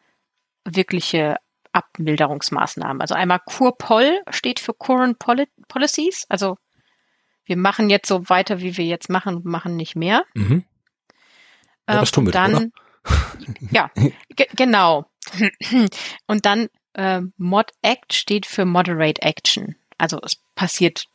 [0.64, 1.38] wirkliche
[1.72, 3.02] Abmilderungsmaßnahmen.
[3.02, 6.58] Also einmal CURPOL steht für Current Poli Policies, also
[7.46, 10.24] wir machen jetzt so weiter, wie wir jetzt machen, machen nicht mehr.
[10.36, 10.64] Mhm.
[11.88, 12.56] Ja, das tun wir dann.
[12.56, 12.68] Oder?
[13.72, 13.92] ja,
[14.56, 15.06] genau.
[16.28, 19.76] Und dann äh, Mod Act steht für Moderate Action.
[19.98, 21.06] Also es passiert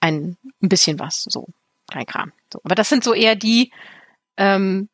[0.00, 1.48] ein, ein bisschen was, so
[1.90, 2.32] kein Kram.
[2.52, 3.72] So, aber das sind so eher die,
[4.36, 4.88] ähm,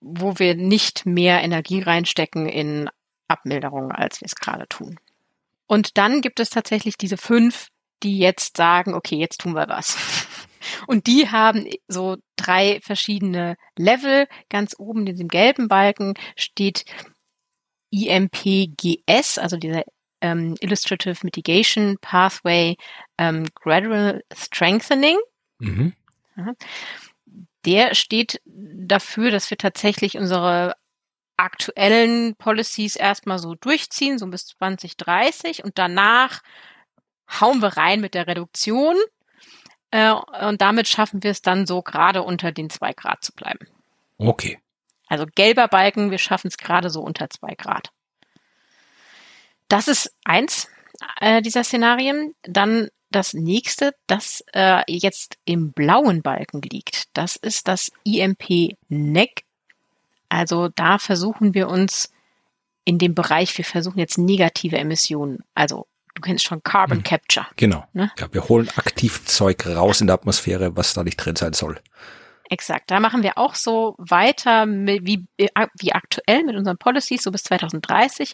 [0.00, 2.88] wo wir nicht mehr Energie reinstecken in
[3.28, 4.98] Abmilderung, als wir es gerade tun.
[5.66, 7.68] Und dann gibt es tatsächlich diese fünf,
[8.02, 9.96] die jetzt sagen, okay, jetzt tun wir was.
[10.86, 14.26] Und die haben so drei verschiedene Level.
[14.48, 16.84] Ganz oben in diesem gelben Balken steht
[17.90, 19.84] IMPGS, also dieser
[20.20, 22.76] ähm, Illustrative Mitigation Pathway
[23.18, 25.18] ähm, Gradual Strengthening.
[25.58, 25.94] Mhm.
[27.64, 30.74] Der steht dafür, dass wir tatsächlich unsere
[31.36, 36.42] aktuellen Policies erstmal so durchziehen, so bis 2030 und danach
[37.40, 38.96] hauen wir rein mit der Reduktion
[39.90, 43.66] äh, und damit schaffen wir es dann so gerade unter den zwei Grad zu bleiben.
[44.18, 44.58] Okay.
[45.08, 47.90] Also gelber Balken, wir schaffen es gerade so unter zwei Grad.
[49.68, 50.68] Das ist eins
[51.20, 52.34] äh, dieser Szenarien.
[52.42, 57.04] Dann das nächste, das äh, jetzt im blauen Balken liegt.
[57.14, 59.42] Das ist das IMP NEC.
[60.28, 62.12] Also da versuchen wir uns
[62.84, 67.04] in dem Bereich, wir versuchen jetzt negative Emissionen, also du kennst schon Carbon hm.
[67.04, 67.46] Capture.
[67.56, 67.84] Genau.
[67.92, 68.10] Ne?
[68.18, 71.80] Ja, wir holen aktiv Zeug raus in der Atmosphäre, was da nicht drin sein soll.
[72.50, 72.90] Exakt.
[72.90, 77.44] Da machen wir auch so weiter mit, wie, wie aktuell mit unseren Policies, so bis
[77.44, 78.32] 2030.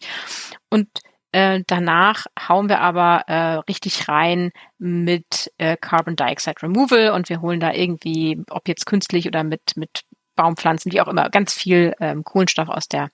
[0.71, 0.89] Und
[1.33, 7.41] äh, danach hauen wir aber äh, richtig rein mit äh, Carbon Dioxide Removal und wir
[7.41, 10.05] holen da irgendwie, ob jetzt künstlich oder mit, mit
[10.37, 13.11] Baumpflanzen, wie auch immer, ganz viel ähm, Kohlenstoff aus der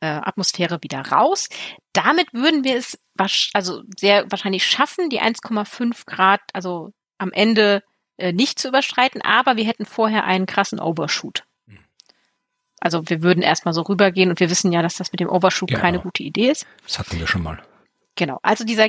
[0.00, 1.48] äh, Atmosphäre wieder raus.
[1.94, 2.98] Damit würden wir es
[3.54, 7.82] also sehr wahrscheinlich schaffen, die 1,5 Grad, also am Ende
[8.18, 11.44] äh, nicht zu überschreiten, aber wir hätten vorher einen krassen Overshoot.
[12.80, 15.68] Also wir würden erstmal so rübergehen und wir wissen ja, dass das mit dem Overshoot
[15.68, 15.80] genau.
[15.80, 16.66] keine gute Idee ist.
[16.84, 17.60] Das hatten wir schon mal.
[18.14, 18.38] Genau.
[18.42, 18.88] Also dieser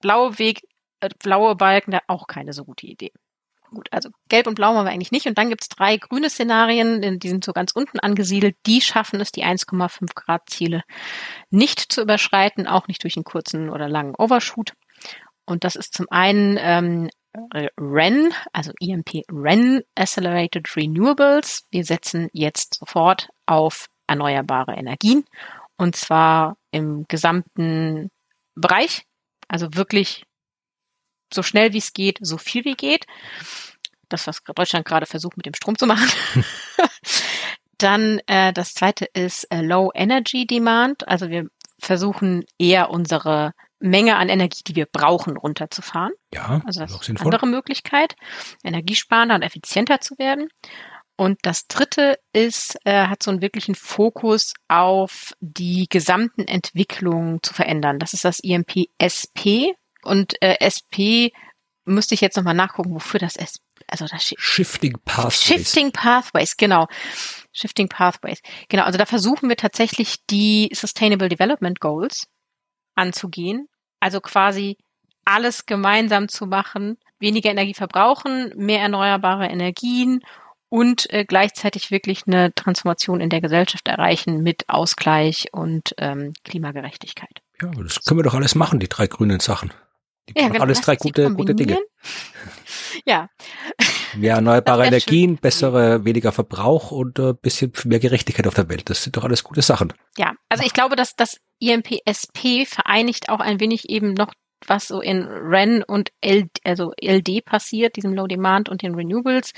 [0.00, 0.62] blaue Weg,
[1.00, 3.12] äh, blaue Balken, da auch keine so gute Idee.
[3.70, 5.26] Gut, also gelb und blau haben wir eigentlich nicht.
[5.26, 8.56] Und dann gibt's drei grüne Szenarien, die sind so ganz unten angesiedelt.
[8.64, 10.82] Die schaffen es, die 1,5 Grad Ziele
[11.50, 14.72] nicht zu überschreiten, auch nicht durch einen kurzen oder langen Overshoot.
[15.46, 17.10] Und das ist zum einen ähm,
[17.78, 21.66] REN, also EMP REN Accelerated Renewables.
[21.70, 25.24] Wir setzen jetzt sofort auf erneuerbare Energien
[25.76, 28.10] und zwar im gesamten
[28.54, 29.04] Bereich,
[29.48, 30.24] also wirklich
[31.32, 33.06] so schnell wie es geht, so viel wie geht.
[34.08, 36.08] Das, was Deutschland gerade versucht mit dem Strom zu machen.
[37.78, 41.06] Dann äh, das zweite ist äh, Low Energy Demand.
[41.08, 46.12] Also wir versuchen eher unsere Menge an Energie, die wir brauchen, runterzufahren.
[46.32, 48.16] Ja, also das ist eine andere Möglichkeit,
[48.64, 50.48] energiesparender und effizienter zu werden.
[51.16, 57.54] Und das dritte ist, äh, hat so einen wirklichen Fokus auf die gesamten Entwicklungen zu
[57.54, 57.98] verändern.
[57.98, 59.72] Das ist das IMP SP.
[60.02, 61.32] Und äh, SP
[61.86, 65.42] müsste ich jetzt nochmal nachgucken, wofür das SP also das Shifting Pathways.
[65.42, 66.88] Shifting Pathways, genau.
[67.52, 68.40] Shifting Pathways.
[68.68, 72.26] Genau, also da versuchen wir tatsächlich die Sustainable Development Goals
[72.96, 73.68] anzugehen.
[74.00, 74.76] Also quasi
[75.24, 80.20] alles gemeinsam zu machen, weniger Energie verbrauchen, mehr erneuerbare Energien
[80.68, 87.42] und äh, gleichzeitig wirklich eine Transformation in der Gesellschaft erreichen mit Ausgleich und ähm, Klimagerechtigkeit.
[87.62, 89.72] Ja, das können wir doch alles machen, die drei grünen Sachen.
[90.36, 91.78] ja, genau, alles drei gute, gute Dinge.
[93.04, 93.28] Ja.
[94.16, 98.88] Mehr erneuerbare Energien, bessere, weniger Verbrauch und äh, bisschen mehr Gerechtigkeit auf der Welt.
[98.88, 99.92] Das sind doch alles gute Sachen.
[100.16, 104.32] Ja, also ich glaube, dass das IMPSP vereinigt auch ein wenig eben noch
[104.66, 109.52] was so in REN und LD, also LD passiert, diesem Low Demand und den Renewables.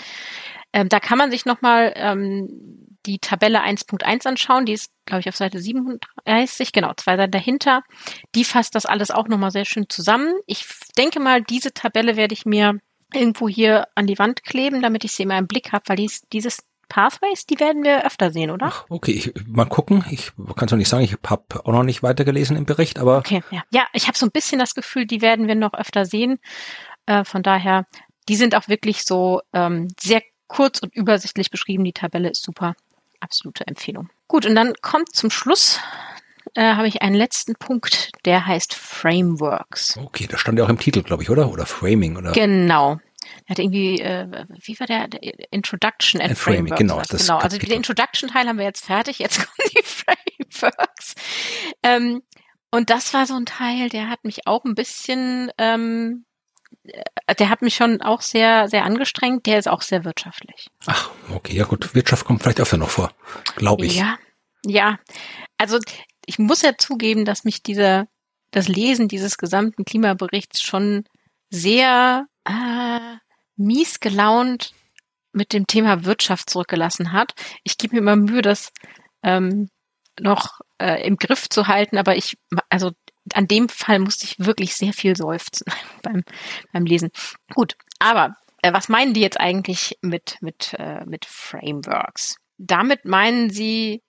[0.72, 4.66] Ähm, da kann man sich nochmal ähm, die Tabelle 1.1 anschauen.
[4.66, 7.82] Die ist, glaube ich, auf Seite 37, genau, zwei Seiten dahinter.
[8.34, 10.34] Die fasst das alles auch nochmal sehr schön zusammen.
[10.46, 12.78] Ich denke mal, diese Tabelle werde ich mir
[13.12, 16.22] irgendwo hier an die Wand kleben, damit ich sie immer im Blick habe, weil dies,
[16.32, 18.66] dieses Pathways, die werden wir öfter sehen, oder?
[18.66, 20.04] Ach, okay, ich, mal gucken.
[20.10, 23.18] Ich kann es noch nicht sagen, ich habe auch noch nicht weitergelesen im Bericht, aber.
[23.18, 23.62] Okay, ja.
[23.70, 26.38] Ja, ich habe so ein bisschen das Gefühl, die werden wir noch öfter sehen.
[27.06, 27.86] Äh, von daher,
[28.28, 31.84] die sind auch wirklich so ähm, sehr kurz und übersichtlich beschrieben.
[31.84, 32.74] Die Tabelle ist super.
[33.20, 34.08] Absolute Empfehlung.
[34.28, 35.80] Gut, und dann kommt zum Schluss
[36.54, 39.96] äh, habe ich einen letzten Punkt, der heißt Frameworks.
[39.96, 41.50] Okay, das stand ja auch im Titel, glaube ich, oder?
[41.50, 42.32] Oder Framing, oder?
[42.32, 42.98] Genau.
[43.46, 44.26] Er hat irgendwie, äh,
[44.62, 45.20] wie war der, der
[45.52, 47.00] Introduction and, and Framing, genau.
[47.08, 51.14] Das genau, also den Introduction-Teil haben wir jetzt fertig, jetzt kommen die Frameworks.
[51.82, 52.22] Ähm,
[52.70, 56.24] und das war so ein Teil, der hat mich auch ein bisschen, ähm,
[56.84, 59.46] äh, der hat mich schon auch sehr, sehr angestrengt.
[59.46, 60.68] Der ist auch sehr wirtschaftlich.
[60.86, 61.94] Ach, okay, ja gut.
[61.94, 63.12] Wirtschaft kommt vielleicht öfter noch vor,
[63.56, 63.96] glaube ich.
[63.96, 64.18] Ja,
[64.64, 64.98] ja.
[65.56, 65.78] Also
[66.28, 68.06] ich muss ja zugeben, dass mich dieser,
[68.50, 71.04] das Lesen dieses gesamten Klimaberichts schon
[71.48, 73.16] sehr äh,
[73.56, 74.74] mies gelaunt
[75.32, 77.32] mit dem Thema Wirtschaft zurückgelassen hat.
[77.64, 78.72] Ich gebe mir immer Mühe, das
[79.22, 79.70] ähm,
[80.20, 82.36] noch äh, im Griff zu halten, aber ich,
[82.68, 82.92] also
[83.32, 85.64] an dem Fall musste ich wirklich sehr viel seufzen
[86.02, 86.24] beim,
[86.74, 87.08] beim Lesen.
[87.54, 92.36] Gut, aber äh, was meinen die jetzt eigentlich mit, mit, äh, mit Frameworks?
[92.58, 94.02] Damit meinen sie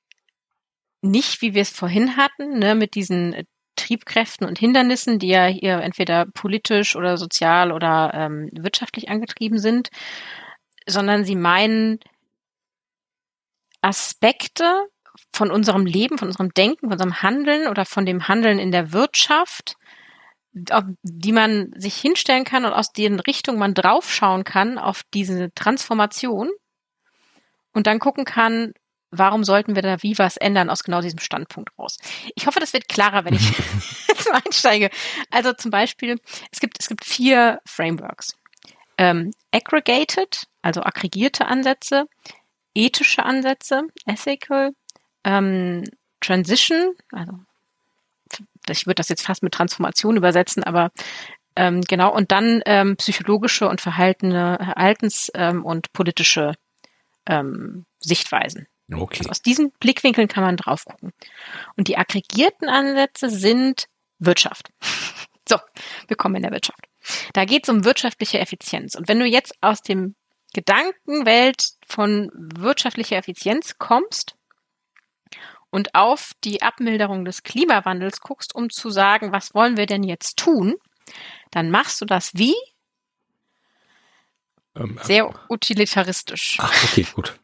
[1.02, 3.46] nicht, wie wir es vorhin hatten, ne, mit diesen äh,
[3.76, 9.90] Triebkräften und Hindernissen, die ja hier entweder politisch oder sozial oder ähm, wirtschaftlich angetrieben sind,
[10.86, 12.00] sondern sie meinen
[13.82, 14.88] Aspekte
[15.34, 18.92] von unserem Leben, von unserem Denken, von unserem Handeln oder von dem Handeln in der
[18.92, 19.76] Wirtschaft,
[20.52, 26.50] die man sich hinstellen kann und aus deren Richtung man draufschauen kann auf diese Transformation
[27.72, 28.74] und dann gucken kann,
[29.12, 31.98] warum sollten wir da wie was ändern aus genau diesem Standpunkt raus?
[32.36, 33.50] Ich hoffe, das wird klarer, wenn ich
[34.08, 34.90] jetzt einsteige.
[35.32, 36.20] Also zum Beispiel,
[36.52, 38.36] es gibt, es gibt vier Frameworks.
[38.98, 42.06] Ähm, aggregated, also aggregierte Ansätze,
[42.76, 44.72] ethische Ansätze, ethical,
[45.24, 45.84] ähm,
[46.20, 47.34] transition, also
[48.70, 50.92] ich würde das jetzt fast mit Transformation übersetzen, aber
[51.56, 56.54] ähm, genau, und dann ähm, psychologische und verhaltene Verhaltens- ähm, und politische
[57.26, 58.68] ähm, Sichtweisen.
[58.92, 59.20] Okay.
[59.20, 61.14] Also aus diesen Blickwinkeln kann man drauf gucken.
[61.76, 63.88] Und die aggregierten Ansätze sind
[64.20, 64.72] Wirtschaft.
[65.48, 65.58] So,
[66.08, 66.86] wir kommen in der Wirtschaft.
[67.34, 68.94] Da geht es um wirtschaftliche Effizienz.
[68.94, 70.14] Und wenn du jetzt aus dem
[70.54, 74.36] Gedankenwelt von wirtschaftlicher Effizienz kommst
[75.72, 80.38] und auf die Abmilderung des Klimawandels guckst, um zu sagen, was wollen wir denn jetzt
[80.38, 80.76] tun,
[81.50, 82.56] dann machst du das wie?
[84.76, 86.58] Ähm, Sehr utilitaristisch.
[86.60, 87.40] Ach, okay, gut.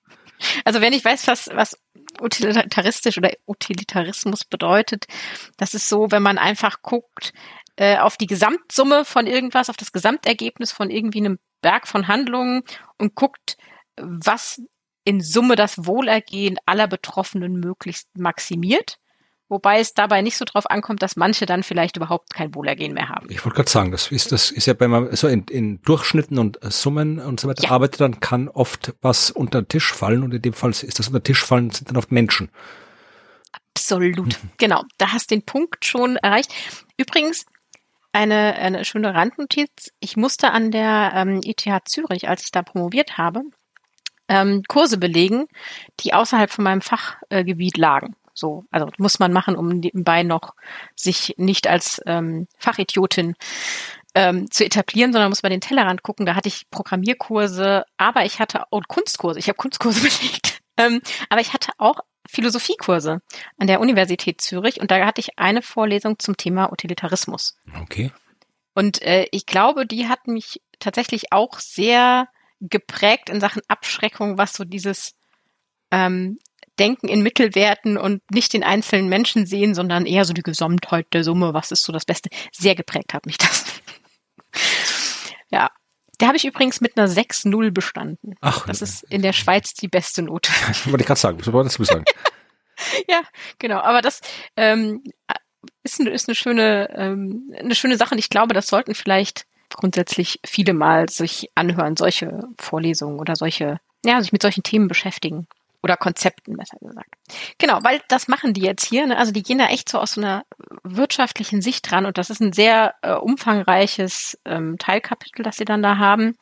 [0.64, 1.78] Also wenn ich weiß, was, was
[2.22, 5.06] utilitaristisch oder Utilitarismus bedeutet,
[5.58, 7.34] das ist so, wenn man einfach guckt
[7.76, 12.64] äh, auf die Gesamtsumme von irgendwas, auf das Gesamtergebnis von irgendwie einem Berg von Handlungen
[12.98, 13.58] und guckt,
[13.98, 14.62] was
[15.04, 18.98] in Summe das Wohlergehen aller Betroffenen möglichst maximiert.
[19.48, 23.10] Wobei es dabei nicht so drauf ankommt, dass manche dann vielleicht überhaupt kein Wohlergehen mehr
[23.10, 23.28] haben.
[23.30, 26.40] Ich wollte gerade sagen, das ist, das ist ja bei man so in, in Durchschnitten
[26.40, 27.70] und Summen und so weiter ja.
[27.70, 31.08] arbeitet, dann kann oft was unter den Tisch fallen und in dem Fall ist das
[31.08, 32.50] unter den Tisch fallen, sind dann oft Menschen.
[33.76, 34.42] Absolut.
[34.44, 34.50] Mhm.
[34.58, 34.84] Genau.
[34.98, 36.52] Da hast du den Punkt schon erreicht.
[36.98, 37.46] Übrigens,
[38.14, 39.92] eine, eine schöne Randnotiz.
[40.00, 43.44] Ich musste an der ähm, ETH Zürich, als ich da promoviert habe,
[44.28, 45.48] ähm, Kurse belegen,
[46.00, 48.16] die außerhalb von meinem Fachgebiet lagen.
[48.36, 50.54] So, also muss man machen, um nebenbei noch
[50.96, 53.36] sich nicht als ähm, Fachidiotin
[54.14, 56.26] ähm, zu etablieren, sondern muss man den Tellerrand gucken.
[56.26, 59.40] Da hatte ich Programmierkurse, aber ich hatte auch Kunstkurse.
[59.40, 60.60] Ich habe Kunstkurse belegt.
[60.78, 63.22] Ähm, aber ich hatte auch Philosophiekurse
[63.58, 67.58] an der Universität Zürich und da hatte ich eine Vorlesung zum Thema Utilitarismus.
[67.82, 68.12] Okay.
[68.74, 72.28] Und äh, ich glaube, die hat mich tatsächlich auch sehr
[72.60, 75.16] geprägt in Sachen Abschreckung, was so dieses
[75.92, 76.40] ähm,
[76.80, 81.24] Denken in Mittelwerten und nicht den einzelnen Menschen sehen, sondern eher so die Gesamtheit der
[81.24, 82.30] Summe, was ist so das Beste.
[82.52, 83.66] Sehr geprägt hat mich das.
[85.50, 85.70] ja.
[86.18, 88.36] Da habe ich übrigens mit einer 6-0 bestanden.
[88.40, 88.66] Ach.
[88.68, 90.50] Das ist in der Schweiz die beste Note.
[90.86, 92.06] Wollte ich gerade sagen, was wollte du sagen?
[93.10, 93.22] ja,
[93.60, 93.80] genau.
[93.80, 94.22] Aber das
[94.56, 95.04] ähm,
[95.84, 98.16] ist, eine, ist eine schöne, ähm, eine schöne Sache.
[98.16, 103.80] Und ich glaube, das sollten vielleicht grundsätzlich viele mal sich anhören, solche Vorlesungen oder solche,
[104.06, 105.48] ja, sich mit solchen Themen beschäftigen.
[105.86, 107.14] Oder Konzepten, besser gesagt.
[107.60, 109.06] Genau, weil das machen die jetzt hier.
[109.06, 109.16] Ne?
[109.20, 110.44] Also die gehen da echt so aus so einer
[110.82, 112.08] wirtschaftlichen Sicht dran.
[112.08, 116.40] Und das ist ein sehr äh, umfangreiches ähm, Teilkapitel, das sie dann da haben,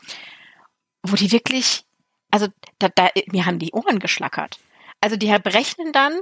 [1.05, 1.83] wo die wirklich,
[2.31, 2.47] also
[2.79, 4.59] da, da, mir haben die Ohren geschlackert.
[5.01, 6.21] Also die berechnen dann,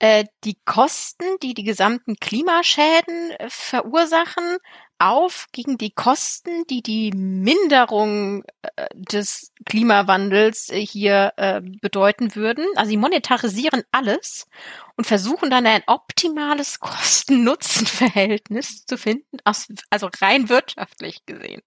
[0.00, 4.58] äh, die Kosten, die die gesamten Klimaschäden äh, verursachen,
[4.98, 12.66] auf gegen die Kosten, die die Minderung äh, des Klimawandels äh, hier äh, bedeuten würden.
[12.76, 14.48] Also sie monetarisieren alles
[14.96, 21.62] und versuchen dann ein optimales Kosten-Nutzen-Verhältnis zu finden, aus, also rein wirtschaftlich gesehen.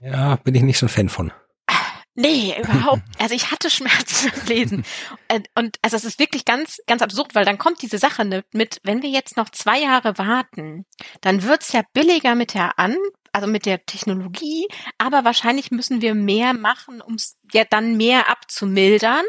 [0.00, 1.32] Ja, bin ich nicht so ein Fan von.
[2.20, 3.02] Nee, überhaupt.
[3.20, 4.84] Also ich hatte Schmerzen beim Lesen.
[5.28, 8.80] Äh, und also es ist wirklich ganz, ganz absurd, weil dann kommt diese Sache mit,
[8.82, 10.84] wenn wir jetzt noch zwei Jahre warten,
[11.20, 12.96] dann wird's ja billiger mit der An,
[13.30, 14.66] also mit der Technologie,
[14.98, 19.24] aber wahrscheinlich müssen wir mehr machen, um es ja dann mehr abzumildern.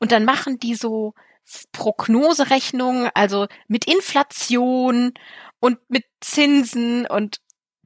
[0.00, 1.14] Und dann machen die so
[1.70, 5.12] Prognoserechnungen, also mit Inflation
[5.60, 7.36] und mit Zinsen und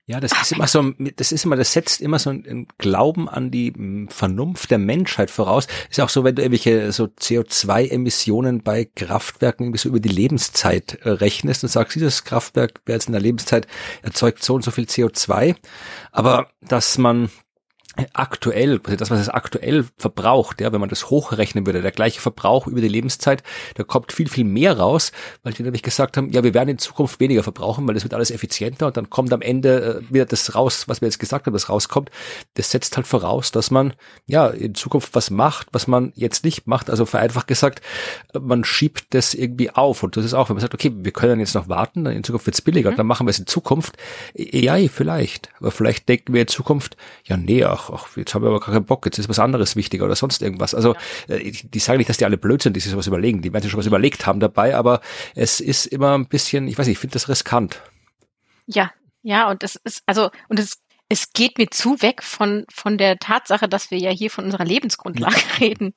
[0.06, 3.50] ja, das ist immer so, das ist immer, das setzt immer so einen Glauben an
[3.50, 5.66] die hm, Vernunft der Menschheit voraus.
[5.88, 10.98] Ist auch so, wenn du irgendwelche so CO2-Emissionen bei Kraftwerken irgendwie so über die Lebenszeit
[11.04, 13.66] äh, rechnest und sagst, dieses Kraftwerk, wer jetzt in der Lebenszeit
[14.02, 15.56] erzeugt so und so viel CO2.
[16.12, 17.30] Aber dass man
[18.12, 22.66] aktuell, das, was es aktuell verbraucht, ja, wenn man das hochrechnen würde, der gleiche Verbrauch
[22.66, 23.42] über die Lebenszeit,
[23.74, 26.78] da kommt viel, viel mehr raus, weil die nämlich gesagt haben, ja, wir werden in
[26.78, 30.26] Zukunft weniger verbrauchen, weil das wird alles effizienter und dann kommt am Ende äh, wieder
[30.26, 32.10] das raus, was wir jetzt gesagt haben, das rauskommt.
[32.54, 33.94] Das setzt halt voraus, dass man,
[34.26, 36.90] ja, in Zukunft was macht, was man jetzt nicht macht.
[36.90, 37.80] Also vereinfacht gesagt,
[38.38, 41.40] man schiebt das irgendwie auf und das ist auch, wenn man sagt, okay, wir können
[41.40, 42.96] jetzt noch warten, dann in Zukunft wird's billiger, mhm.
[42.96, 43.96] dann machen wir es in Zukunft.
[44.34, 45.50] Ja, vielleicht.
[45.58, 48.72] Aber vielleicht denken wir in Zukunft, ja, nee, ach, ach, jetzt haben wir aber gar
[48.72, 50.74] keinen Bock, jetzt ist was anderes wichtiger oder sonst irgendwas.
[50.74, 50.94] Also
[51.28, 51.36] ja.
[51.36, 53.42] äh, die, sagen nicht, dass die alle blöd sind, die sich sowas überlegen.
[53.42, 55.00] Die werden sich schon was überlegt haben dabei, aber
[55.34, 57.82] es ist immer ein bisschen, ich weiß nicht, ich finde das riskant.
[58.66, 58.90] Ja,
[59.22, 60.78] ja, und es ist, also, und es
[61.08, 64.64] es geht mir zu weg von, von der Tatsache, dass wir ja hier von unserer
[64.64, 65.92] Lebensgrundlage reden.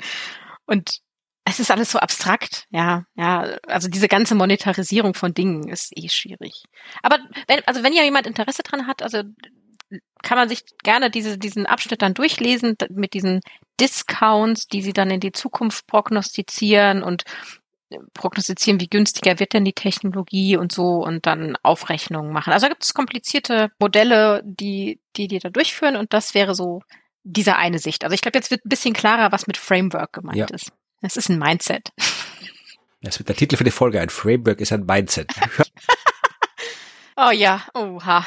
[0.65, 0.99] Und
[1.45, 3.57] es ist alles so abstrakt, ja, ja.
[3.67, 6.65] Also diese ganze Monetarisierung von Dingen ist eh schwierig.
[7.01, 9.23] Aber wenn, also wenn ja jemand Interesse dran hat, also
[10.23, 13.41] kann man sich gerne diese, diesen Abschnitt dann durchlesen mit diesen
[13.79, 17.23] Discounts, die sie dann in die Zukunft prognostizieren und
[17.89, 22.51] äh, prognostizieren, wie günstiger wird denn die Technologie und so und dann Aufrechnungen machen.
[22.51, 26.81] Also da gibt es komplizierte Modelle, die, die die da durchführen und das wäre so
[27.23, 28.03] diese eine Sicht.
[28.03, 30.47] Also ich glaube, jetzt wird ein bisschen klarer, was mit Framework gemeint ja.
[30.47, 30.71] ist.
[31.01, 31.91] Das ist ein Mindset.
[33.01, 34.01] Das wird der Titel für die Folge.
[34.01, 35.31] Ein Framework ist ein Mindset.
[37.17, 38.25] oh ja, oha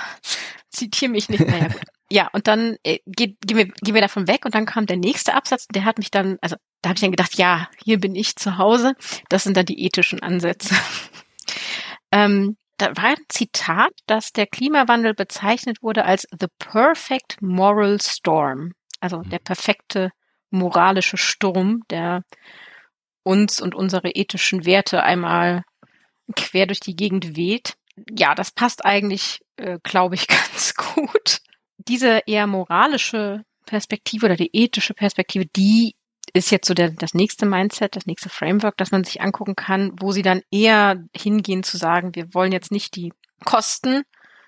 [0.80, 1.46] zitiere mich nicht.
[1.46, 1.82] Naja, gut.
[2.10, 5.34] Ja, und dann äh, gehen, wir, gehen wir davon weg und dann kam der nächste
[5.34, 8.34] Absatz, der hat mich dann, also da habe ich dann gedacht, ja, hier bin ich
[8.36, 8.94] zu Hause.
[9.28, 10.74] Das sind dann die ethischen Ansätze.
[12.12, 18.72] ähm, da war ein Zitat, dass der Klimawandel bezeichnet wurde als the perfect moral storm,
[19.00, 19.30] also mhm.
[19.30, 20.10] der perfekte
[20.50, 22.24] moralische Sturm, der
[23.22, 25.62] uns und unsere ethischen Werte einmal
[26.34, 27.74] quer durch die Gegend weht
[28.16, 31.40] ja, das passt eigentlich, äh, glaube ich, ganz gut.
[31.78, 35.94] Diese eher moralische Perspektive oder die ethische Perspektive, die
[36.32, 39.92] ist jetzt so der, das nächste Mindset, das nächste Framework, das man sich angucken kann,
[39.98, 43.12] wo sie dann eher hingehen zu sagen, wir wollen jetzt nicht die
[43.44, 44.02] Kosten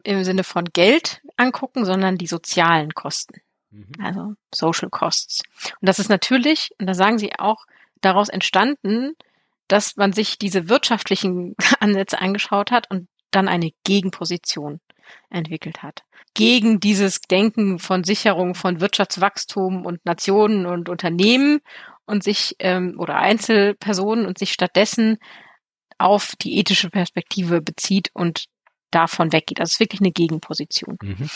[0.05, 3.41] im Sinne von Geld angucken, sondern die sozialen Kosten.
[3.71, 3.93] Mhm.
[4.03, 5.43] Also Social Costs.
[5.81, 7.65] Und das ist natürlich, und da sagen sie auch,
[8.01, 9.15] daraus entstanden,
[9.69, 14.81] dass man sich diese wirtschaftlichen Ansätze angeschaut hat und dann eine Gegenposition
[15.31, 16.03] entwickelt hat.
[16.35, 21.61] Gegen dieses Denken von Sicherung von Wirtschaftswachstum und Nationen und Unternehmen
[22.07, 25.19] und sich ähm, oder Einzelpersonen und sich stattdessen
[25.99, 28.47] auf die ethische Perspektive bezieht und
[28.91, 29.61] davon weggeht.
[29.61, 30.99] Also es ist wirklich eine Gegenposition.
[31.03, 31.31] Mhm.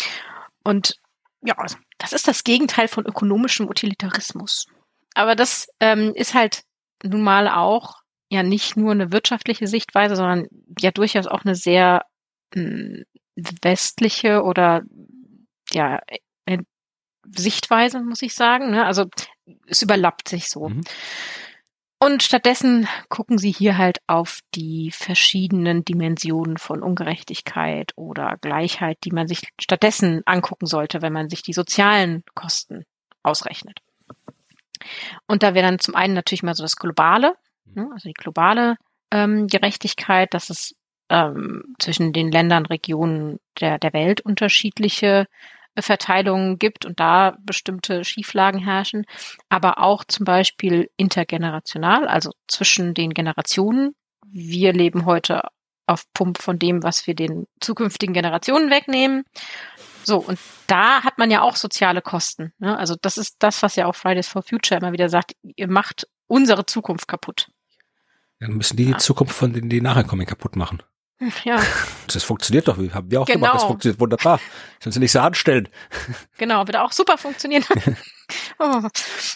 [0.65, 0.97] Und
[1.43, 1.55] ja,
[1.99, 4.67] das ist das Gegenteil von ökonomischem Utilitarismus.
[5.15, 6.63] Aber das ähm, ist halt
[7.03, 10.47] nun mal auch ja nicht nur eine wirtschaftliche Sichtweise, sondern
[10.79, 12.05] ja durchaus auch eine sehr
[12.55, 13.05] mh,
[13.63, 14.83] westliche oder
[15.73, 16.01] ja
[17.29, 18.71] Sichtweise, muss ich sagen.
[18.71, 18.87] Ne?
[18.87, 19.07] Also
[19.67, 20.69] es überlappt sich so.
[20.69, 20.83] Mhm.
[21.99, 29.11] Und stattdessen gucken sie hier halt auf die verschiedenen Dimensionen von Ungerechtigkeit oder Gleichheit, die
[29.11, 32.85] man sich stattdessen angucken sollte, wenn man sich die sozialen Kosten
[33.25, 33.81] ausrechnet.
[35.27, 37.35] Und da wäre dann zum einen natürlich mal so das Globale,
[37.77, 37.91] Ne?
[37.93, 38.77] Also die globale
[39.11, 40.75] ähm, Gerechtigkeit, dass es
[41.09, 45.27] ähm, zwischen den Ländern, Regionen der, der Welt unterschiedliche
[45.79, 49.05] Verteilungen gibt und da bestimmte Schieflagen herrschen,
[49.49, 53.95] aber auch zum Beispiel intergenerational, also zwischen den Generationen.
[54.27, 55.43] Wir leben heute
[55.87, 59.25] auf Pump von dem, was wir den zukünftigen Generationen wegnehmen.
[60.03, 62.53] So, und da hat man ja auch soziale Kosten.
[62.59, 62.77] Ne?
[62.77, 66.09] Also das ist das, was ja auch Fridays for Future immer wieder sagt, ihr macht
[66.27, 67.49] unsere Zukunft kaputt.
[68.41, 70.83] Dann müssen die die Zukunft von denen, die nachher kommen, kaputt machen.
[71.45, 71.61] Ja.
[72.13, 73.39] Das funktioniert doch, haben wir auch Genau.
[73.39, 74.39] gemacht, das funktioniert wunderbar.
[74.81, 75.69] Sollen sie nicht so anstellen.
[76.39, 77.65] Genau, wird auch super funktionieren.
[78.59, 78.83] oh,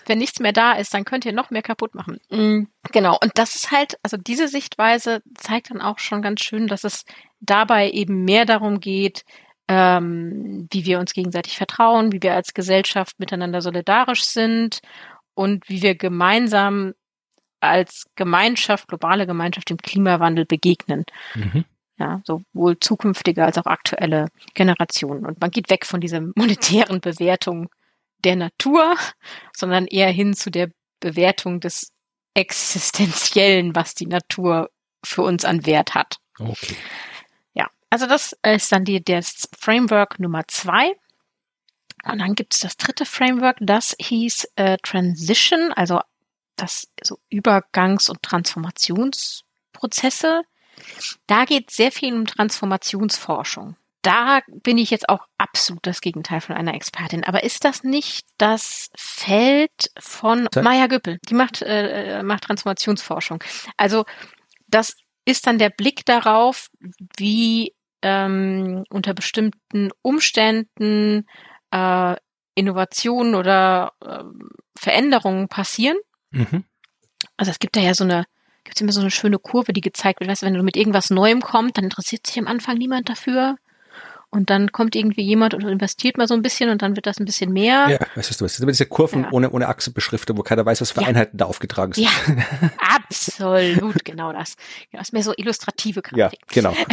[0.06, 2.18] wenn nichts mehr da ist, dann könnt ihr noch mehr kaputt machen.
[2.30, 6.66] Mm, Genau, und das ist halt, also diese Sichtweise zeigt dann auch schon ganz schön,
[6.66, 7.04] dass es
[7.40, 9.24] dabei eben mehr darum geht,
[9.68, 14.80] ähm, wie wir uns gegenseitig vertrauen, wie wir als Gesellschaft miteinander solidarisch sind
[15.34, 16.92] und wie wir gemeinsam
[17.61, 21.04] als Gemeinschaft, globale Gemeinschaft dem Klimawandel begegnen.
[21.34, 21.64] Mhm.
[21.98, 25.26] Ja, sowohl zukünftige als auch aktuelle Generationen.
[25.26, 27.68] Und man geht weg von dieser monetären Bewertung
[28.24, 28.96] der Natur,
[29.54, 31.92] sondern eher hin zu der Bewertung des
[32.34, 34.70] Existenziellen, was die Natur
[35.04, 36.18] für uns an Wert hat.
[36.38, 36.76] Okay.
[37.54, 40.92] Ja, also das ist dann die, das Framework Nummer zwei.
[42.04, 46.00] Und dann gibt es das dritte Framework, das hieß äh, Transition, also
[46.62, 50.42] das so Übergangs- und Transformationsprozesse.
[51.26, 53.76] Da geht es sehr viel um Transformationsforschung.
[54.02, 57.22] Da bin ich jetzt auch absolut das Gegenteil von einer Expertin.
[57.24, 60.48] Aber ist das nicht das Feld von.
[60.56, 61.18] Maya Güppel?
[61.28, 63.44] Die macht, äh, macht Transformationsforschung.
[63.76, 64.06] Also
[64.68, 64.96] das
[65.26, 66.70] ist dann der Blick darauf,
[67.18, 71.26] wie ähm, unter bestimmten Umständen
[71.70, 72.16] äh,
[72.54, 74.48] Innovationen oder ähm,
[74.78, 75.98] Veränderungen passieren.
[76.30, 76.64] Mhm.
[77.36, 78.24] Also es gibt da ja so eine,
[78.64, 80.30] gibt immer so eine schöne Kurve, die gezeigt wird.
[80.30, 83.56] Weißt du, wenn du mit irgendwas Neuem kommst, dann interessiert sich am Anfang niemand dafür.
[84.32, 87.18] Und dann kommt irgendwie jemand und investiert mal so ein bisschen und dann wird das
[87.18, 87.88] ein bisschen mehr.
[87.88, 89.32] Ja, weißt du, das sind immer diese Kurven Ja.
[89.32, 91.08] ohne, ohne Achsenbeschriftung, wo keiner weiß, was für Ja.
[91.08, 92.04] Einheiten da aufgetragen sind.
[92.04, 92.10] Ja,
[92.78, 94.54] absolut, genau das.
[94.92, 96.40] Ja, das ist mehr so illustrative Ja, Grafik.
[96.48, 96.74] genau.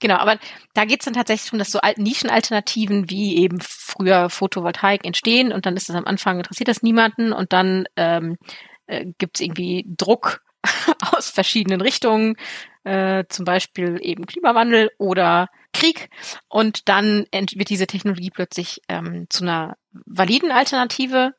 [0.00, 0.38] Genau, aber
[0.74, 5.66] da geht's dann tatsächlich um, dass so Al- Nischenalternativen wie eben früher Photovoltaik entstehen und
[5.66, 8.36] dann ist das am Anfang interessiert das niemanden und dann ähm,
[8.86, 10.40] äh, gibt's irgendwie Druck
[11.12, 12.36] aus verschiedenen Richtungen,
[12.84, 16.08] äh, zum Beispiel eben Klimawandel oder Krieg
[16.48, 21.32] und dann wird diese Technologie plötzlich ähm, zu einer validen Alternative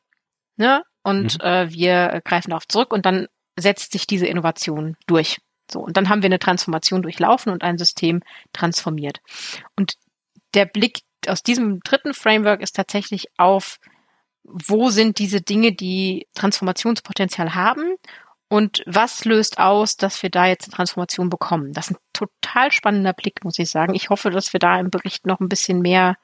[0.56, 0.82] ne?
[1.02, 1.46] und Mhm.
[1.46, 3.28] äh, wir greifen darauf zurück und dann
[3.58, 5.38] setzt sich diese Innovation durch.
[5.70, 9.20] So, und dann haben wir eine Transformation durchlaufen und ein System transformiert.
[9.76, 9.94] Und
[10.54, 13.78] der Blick aus diesem dritten Framework ist tatsächlich auf,
[14.42, 17.94] wo sind diese Dinge, die Transformationspotenzial haben
[18.48, 21.72] und was löst aus, dass wir da jetzt eine Transformation bekommen.
[21.72, 23.94] Das ist ein total spannender Blick, muss ich sagen.
[23.94, 26.16] Ich hoffe, dass wir da im Bericht noch ein bisschen mehr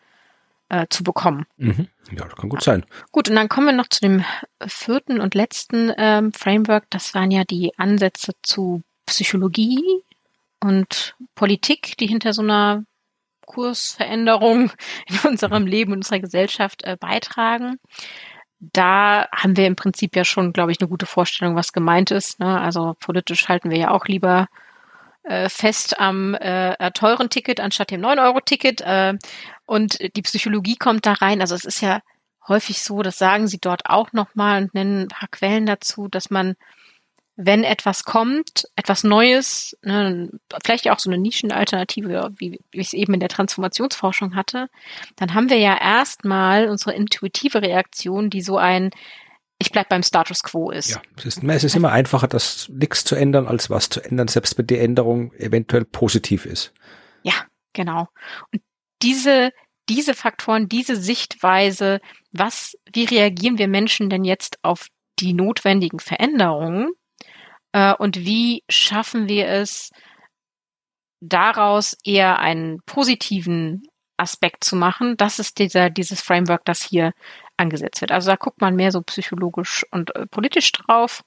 [0.68, 1.46] äh, zu bekommen.
[1.56, 1.88] Mhm.
[2.12, 2.84] Ja, das kann gut sein.
[3.10, 4.24] Gut, und dann kommen wir noch zu dem
[4.66, 6.84] vierten und letzten ähm, Framework.
[6.90, 9.82] Das waren ja die Ansätze zu Psychologie
[10.60, 12.84] und Politik, die hinter so einer
[13.46, 14.70] Kursveränderung
[15.06, 17.78] in unserem Leben und unserer Gesellschaft äh, beitragen.
[18.60, 22.40] Da haben wir im Prinzip ja schon, glaube ich, eine gute Vorstellung, was gemeint ist.
[22.40, 22.60] Ne?
[22.60, 24.48] Also politisch halten wir ja auch lieber
[25.22, 28.82] äh, fest am äh, teuren Ticket anstatt dem 9-Euro-Ticket.
[28.82, 29.14] Äh,
[29.64, 31.40] und die Psychologie kommt da rein.
[31.40, 32.00] Also es ist ja
[32.48, 36.30] häufig so, das sagen sie dort auch nochmal und nennen ein paar Quellen dazu, dass
[36.30, 36.54] man,
[37.42, 40.30] wenn etwas kommt, etwas Neues, ne,
[40.62, 44.68] vielleicht auch so eine Nischenalternative, wie, wie ich es eben in der Transformationsforschung hatte,
[45.16, 48.90] dann haben wir ja erstmal unsere intuitive Reaktion, die so ein
[49.62, 50.88] ich bleib beim Status quo ist.
[50.88, 54.26] Ja, es ist, es ist immer einfacher, das nichts zu ändern, als was zu ändern,
[54.26, 56.72] selbst wenn die Änderung eventuell positiv ist.
[57.22, 57.34] Ja,
[57.74, 58.08] genau.
[58.52, 58.62] Und
[59.02, 59.50] diese,
[59.90, 62.00] diese Faktoren, diese Sichtweise,
[62.32, 64.86] was, wie reagieren wir Menschen denn jetzt auf
[65.18, 66.92] die notwendigen Veränderungen?
[67.72, 69.90] Äh, und wie schaffen wir es,
[71.20, 73.82] daraus eher einen positiven
[74.16, 75.16] Aspekt zu machen?
[75.16, 77.12] Das ist dieser, dieses Framework, das hier
[77.56, 78.12] angesetzt wird.
[78.12, 81.22] Also da guckt man mehr so psychologisch und äh, politisch drauf.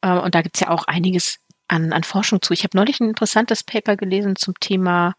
[0.00, 2.52] Äh, und da gibt's ja auch einiges an, an Forschung zu.
[2.52, 5.14] Ich habe neulich ein interessantes Paper gelesen zum Thema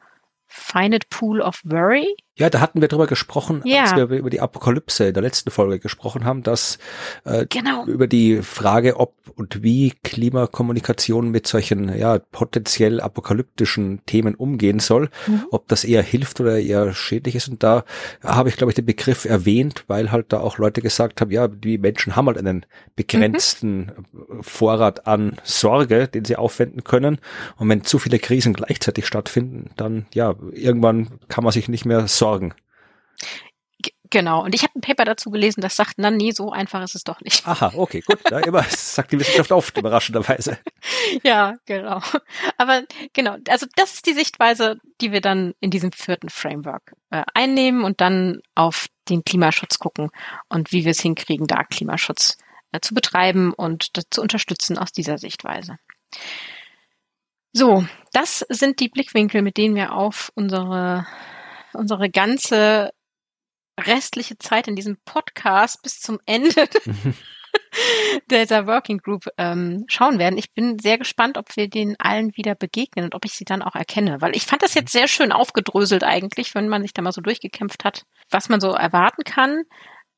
[0.48, 2.16] Finite Pool of Worry.
[2.40, 3.84] Ja, da hatten wir drüber gesprochen, Ja.
[3.84, 6.80] als wir über die Apokalypse in der letzten Folge gesprochen haben, dass
[7.26, 7.86] äh, Genau.
[7.86, 15.10] über die Frage, ob und wie Klimakommunikation mit solchen ja potenziell apokalyptischen Themen umgehen soll,
[15.28, 15.44] Mhm.
[15.52, 17.48] ob das eher hilft oder eher schädlich ist.
[17.50, 17.84] Und da
[18.24, 21.48] habe ich, glaube ich, den Begriff erwähnt, weil halt da auch Leute gesagt haben, ja,
[21.48, 22.66] die Menschen haben halt einen
[22.96, 23.92] begrenzten
[24.42, 27.20] Vorrat an Sorge, den sie aufwenden können.
[27.58, 32.08] Und wenn zu viele Krisen gleichzeitig stattfinden, dann ja, irgendwann kann man sich nicht mehr
[32.08, 32.29] sorgen.
[33.82, 34.44] G- Genau.
[34.44, 37.04] Und ich habe ein Paper dazu gelesen, das sagt, na nee, so einfach ist es
[37.04, 37.48] doch nicht.
[37.48, 38.20] Aha, okay, gut.
[38.32, 40.58] Ja, immer, das sagt die Wissenschaft oft, überraschenderweise.
[41.24, 42.02] Ja, genau.
[42.58, 47.24] Aber genau, also das ist die Sichtweise, die wir dann in diesem vierten Framework äh,
[47.34, 50.10] einnehmen und dann auf den Klimaschutz gucken
[50.50, 52.38] und wie wir es hinkriegen, da Klimaschutz
[52.72, 55.78] äh, zu betreiben und zu unterstützen aus dieser Sichtweise.
[57.54, 61.08] So, das sind die Blickwinkel, mit denen wir auf unsere,
[61.74, 62.92] unsere ganze
[63.80, 66.52] restliche Zeit in diesem Podcast bis zum Ende
[68.30, 70.38] dieser Working Group ähm, schauen werden.
[70.38, 73.62] Ich bin sehr gespannt, ob wir denen allen wieder begegnen und ob ich sie dann
[73.62, 74.22] auch erkenne.
[74.22, 77.22] Weil ich fand das jetzt sehr schön aufgedröselt eigentlich, wenn man sich da mal so
[77.22, 79.64] durchgekämpft hat, was man so erwarten kann.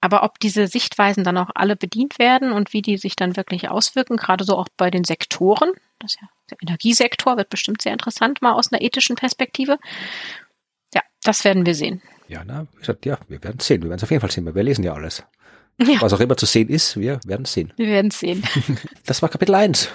[0.01, 3.69] Aber ob diese Sichtweisen dann auch alle bedient werden und wie die sich dann wirklich
[3.69, 5.71] auswirken, gerade so auch bei den Sektoren.
[5.99, 9.77] Das ist ja, der Energiesektor wird bestimmt sehr interessant, mal aus einer ethischen Perspektive.
[11.24, 12.01] Das werden wir sehen.
[12.28, 13.82] Ja, na, wie gesagt, ja, wir werden sehen.
[13.84, 15.24] Wir werden es auf jeden Fall sehen, weil wir lesen ja alles.
[15.80, 17.74] Ja, Was auch immer zu sehen ist, wir werden sehen.
[17.76, 18.43] wir werden sehen.
[19.05, 19.89] Das war Kapitel 1.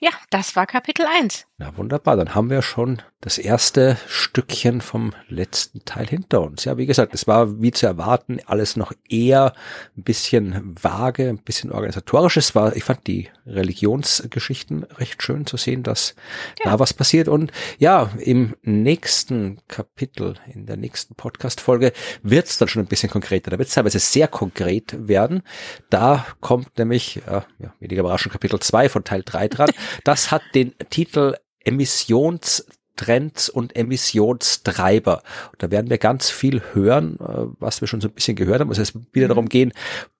[0.00, 1.46] Ja, das war Kapitel 1.
[1.64, 6.64] Na wunderbar, dann haben wir schon das erste Stückchen vom letzten Teil hinter uns.
[6.64, 9.52] Ja, wie gesagt, es war wie zu erwarten alles noch eher
[9.96, 12.36] ein bisschen vage, ein bisschen organisatorisch.
[12.36, 16.16] Es war, ich fand die Religionsgeschichten recht schön zu sehen, dass
[16.64, 16.72] Ja.
[16.72, 17.28] da was passiert.
[17.28, 21.92] Und ja, im nächsten Kapitel, in der nächsten Podcast-Folge
[22.24, 23.52] wird es dann schon ein bisschen konkreter.
[23.52, 25.42] Da wird es teilweise sehr konkret werden.
[25.90, 29.70] Da kommt nämlich, äh, ja, weniger überraschend, Kapitel 2 von Teil 3 dran.
[30.02, 35.22] Das hat den Titel Emissionstrends und Emissionstreiber.
[35.52, 38.60] Und da werden wir ganz viel hören, äh, was wir schon so ein bisschen gehört
[38.60, 38.70] haben.
[38.70, 39.72] Also es wird wieder darum gehen,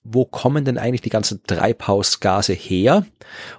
[0.05, 3.07] wo kommen denn eigentlich die ganzen Treibhausgase her?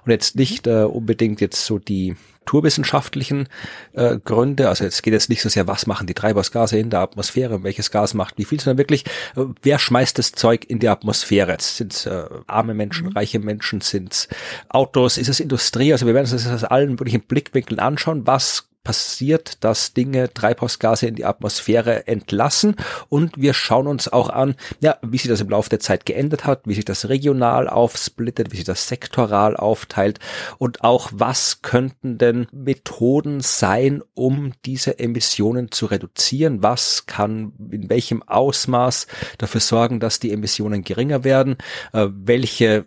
[0.04, 3.48] Und jetzt nicht äh, unbedingt jetzt so die naturwissenschaftlichen
[3.94, 4.68] äh, Gründe.
[4.68, 7.90] Also jetzt geht es nicht so sehr, was machen die Treibhausgase in der Atmosphäre, welches
[7.90, 9.04] Gas macht wie viel, sondern wirklich,
[9.36, 11.52] äh, wer schmeißt das Zeug in die Atmosphäre?
[11.52, 14.28] Jetzt sind es äh, arme Menschen, reiche Menschen, sind es
[14.68, 15.92] Autos, ist es Industrie?
[15.92, 21.06] Also wir werden uns das aus allen möglichen Blickwinkeln anschauen, was passiert, dass Dinge Treibhausgase
[21.06, 22.76] in die Atmosphäre entlassen.
[23.08, 26.44] Und wir schauen uns auch an, ja, wie sich das im Laufe der Zeit geändert
[26.44, 30.20] hat, wie sich das regional aufsplittet, wie sich das sektoral aufteilt
[30.58, 37.88] und auch was könnten denn Methoden sein, um diese Emissionen zu reduzieren, was kann in
[37.88, 39.06] welchem Ausmaß
[39.38, 41.56] dafür sorgen, dass die Emissionen geringer werden,
[41.92, 42.86] äh, welche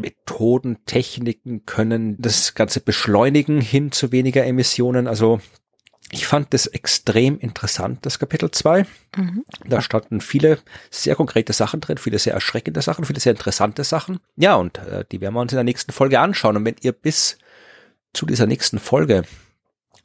[0.00, 5.06] Methoden, Techniken können das Ganze beschleunigen hin zu weniger Emissionen.
[5.06, 5.40] Also
[6.10, 8.86] ich fand das extrem interessant, das Kapitel 2.
[9.16, 9.44] Mhm.
[9.66, 10.58] Da standen viele
[10.90, 14.18] sehr konkrete Sachen drin, viele sehr erschreckende Sachen, viele sehr interessante Sachen.
[14.36, 16.56] Ja, und äh, die werden wir uns in der nächsten Folge anschauen.
[16.56, 17.36] Und wenn ihr bis
[18.14, 19.24] zu dieser nächsten Folge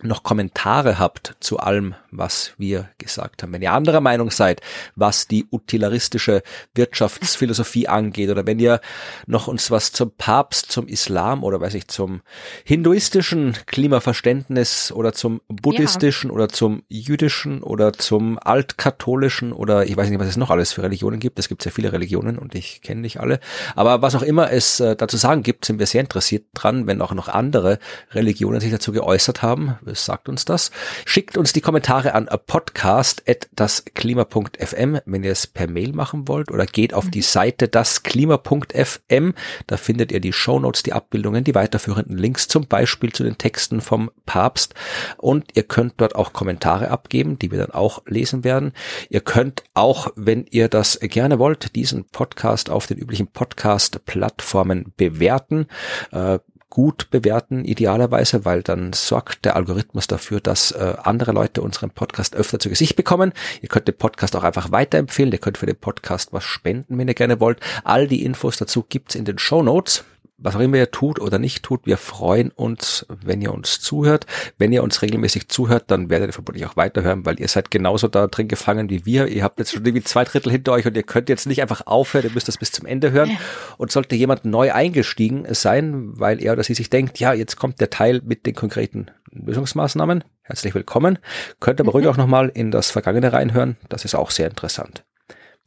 [0.03, 3.53] noch Kommentare habt zu allem, was wir gesagt haben.
[3.53, 4.61] Wenn ihr anderer Meinung seid,
[4.95, 6.43] was die utilitaristische
[6.75, 8.81] Wirtschaftsphilosophie angeht, oder wenn ihr
[9.25, 12.21] noch uns was zum Papst, zum Islam oder weiß ich, zum
[12.63, 20.19] hinduistischen Klimaverständnis oder zum buddhistischen oder zum jüdischen oder zum altkatholischen oder ich weiß nicht,
[20.19, 21.39] was es noch alles für Religionen gibt.
[21.39, 23.39] Es gibt sehr viele Religionen und ich kenne nicht alle.
[23.75, 27.01] Aber was auch immer es äh, dazu sagen gibt, sind wir sehr interessiert dran, wenn
[27.01, 27.79] auch noch andere
[28.11, 30.71] Religionen sich dazu geäußert haben sagt uns das.
[31.05, 36.93] Schickt uns die Kommentare an podcast.dasklima.fm, wenn ihr es per Mail machen wollt oder geht
[36.93, 39.33] auf die Seite dasklima.fm.
[39.67, 43.81] Da findet ihr die Shownotes, die Abbildungen, die weiterführenden Links, zum Beispiel zu den Texten
[43.81, 44.75] vom Papst.
[45.17, 48.73] Und ihr könnt dort auch Kommentare abgeben, die wir dann auch lesen werden.
[49.09, 55.67] Ihr könnt auch, wenn ihr das gerne wollt, diesen Podcast auf den üblichen Podcast-Plattformen bewerten.
[56.11, 56.39] Äh,
[56.73, 62.35] gut bewerten, idealerweise, weil dann sorgt der Algorithmus dafür, dass äh, andere Leute unseren Podcast
[62.35, 63.31] öfter zu Gesicht bekommen.
[63.61, 65.31] Ihr könnt den Podcast auch einfach weiterempfehlen.
[65.31, 67.59] Ihr könnt für den Podcast was spenden, wenn ihr gerne wollt.
[67.83, 70.03] All die Infos dazu gibt's in den Show Notes.
[70.43, 74.25] Was auch immer ihr tut oder nicht tut, wir freuen uns, wenn ihr uns zuhört.
[74.57, 78.09] Wenn ihr uns regelmäßig zuhört, dann werdet ihr vermutlich auch weiterhören, weil ihr seid genauso
[78.09, 79.27] da drin gefangen wie wir.
[79.27, 81.87] Ihr habt jetzt schon irgendwie zwei Drittel hinter euch und ihr könnt jetzt nicht einfach
[81.87, 83.37] aufhören, ihr müsst das bis zum Ende hören.
[83.77, 87.79] Und sollte jemand neu eingestiegen sein, weil er oder sie sich denkt, ja, jetzt kommt
[87.79, 91.19] der Teil mit den konkreten Lösungsmaßnahmen, herzlich willkommen.
[91.61, 91.95] Könnt aber mhm.
[91.97, 95.05] ruhig auch nochmal in das Vergangene reinhören, das ist auch sehr interessant.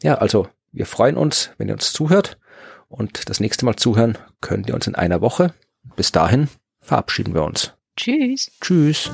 [0.03, 2.37] Ja, also wir freuen uns, wenn ihr uns zuhört
[2.89, 5.55] und das nächste Mal zuhören könnt ihr uns in einer Woche.
[5.97, 6.49] Bis dahin
[6.81, 7.73] verabschieden wir uns.
[7.97, 8.51] Tschüss.
[8.61, 9.11] Tschüss.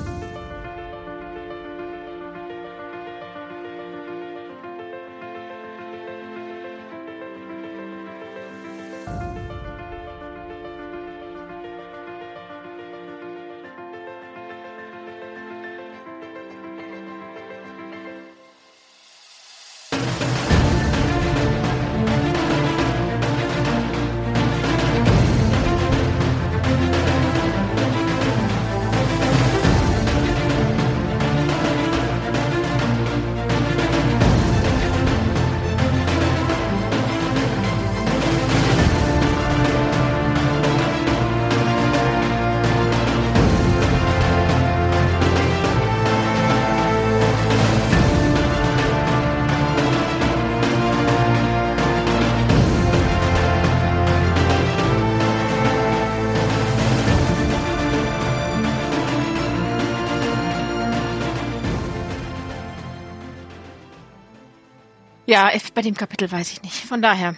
[65.33, 66.75] Ja, bei dem Kapitel weiß ich nicht.
[66.75, 67.33] Von daher.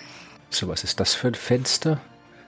[0.50, 2.02] So, was ist das für ein Fenster?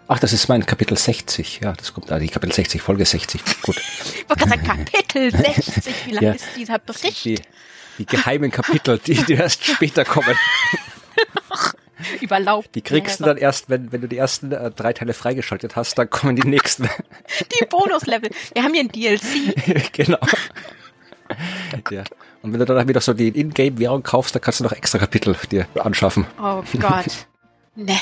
[0.10, 1.61] Ach, das ist mein Kapitel 60.
[1.64, 3.41] Ja, das kommt, ah, die Kapitel 60, Folge 60.
[3.61, 3.78] Gut.
[3.78, 6.06] Ich wollte gerade sagen, Kapitel 60.
[6.06, 7.24] Wie lang ja, ist dieser Bericht?
[7.24, 7.40] Die,
[7.98, 10.36] die geheimen Kapitel, die, die erst später kommen.
[12.19, 12.76] Überlaubt.
[12.76, 15.98] Die kriegst du dann erst, wenn, wenn du die ersten äh, drei Teile freigeschaltet hast,
[15.98, 16.90] dann kommen die nächsten.
[17.40, 18.32] Die Bonuslevel.
[18.53, 19.94] Wir haben hier ein DLC.
[19.94, 20.19] genau.
[21.90, 22.03] Ja.
[22.48, 25.36] Und wenn du dann wieder so die Ingame-Währung kaufst, dann kannst du noch extra Kapitel
[25.52, 26.26] dir anschaffen.
[26.41, 27.28] Oh Gott.
[27.76, 27.98] ne.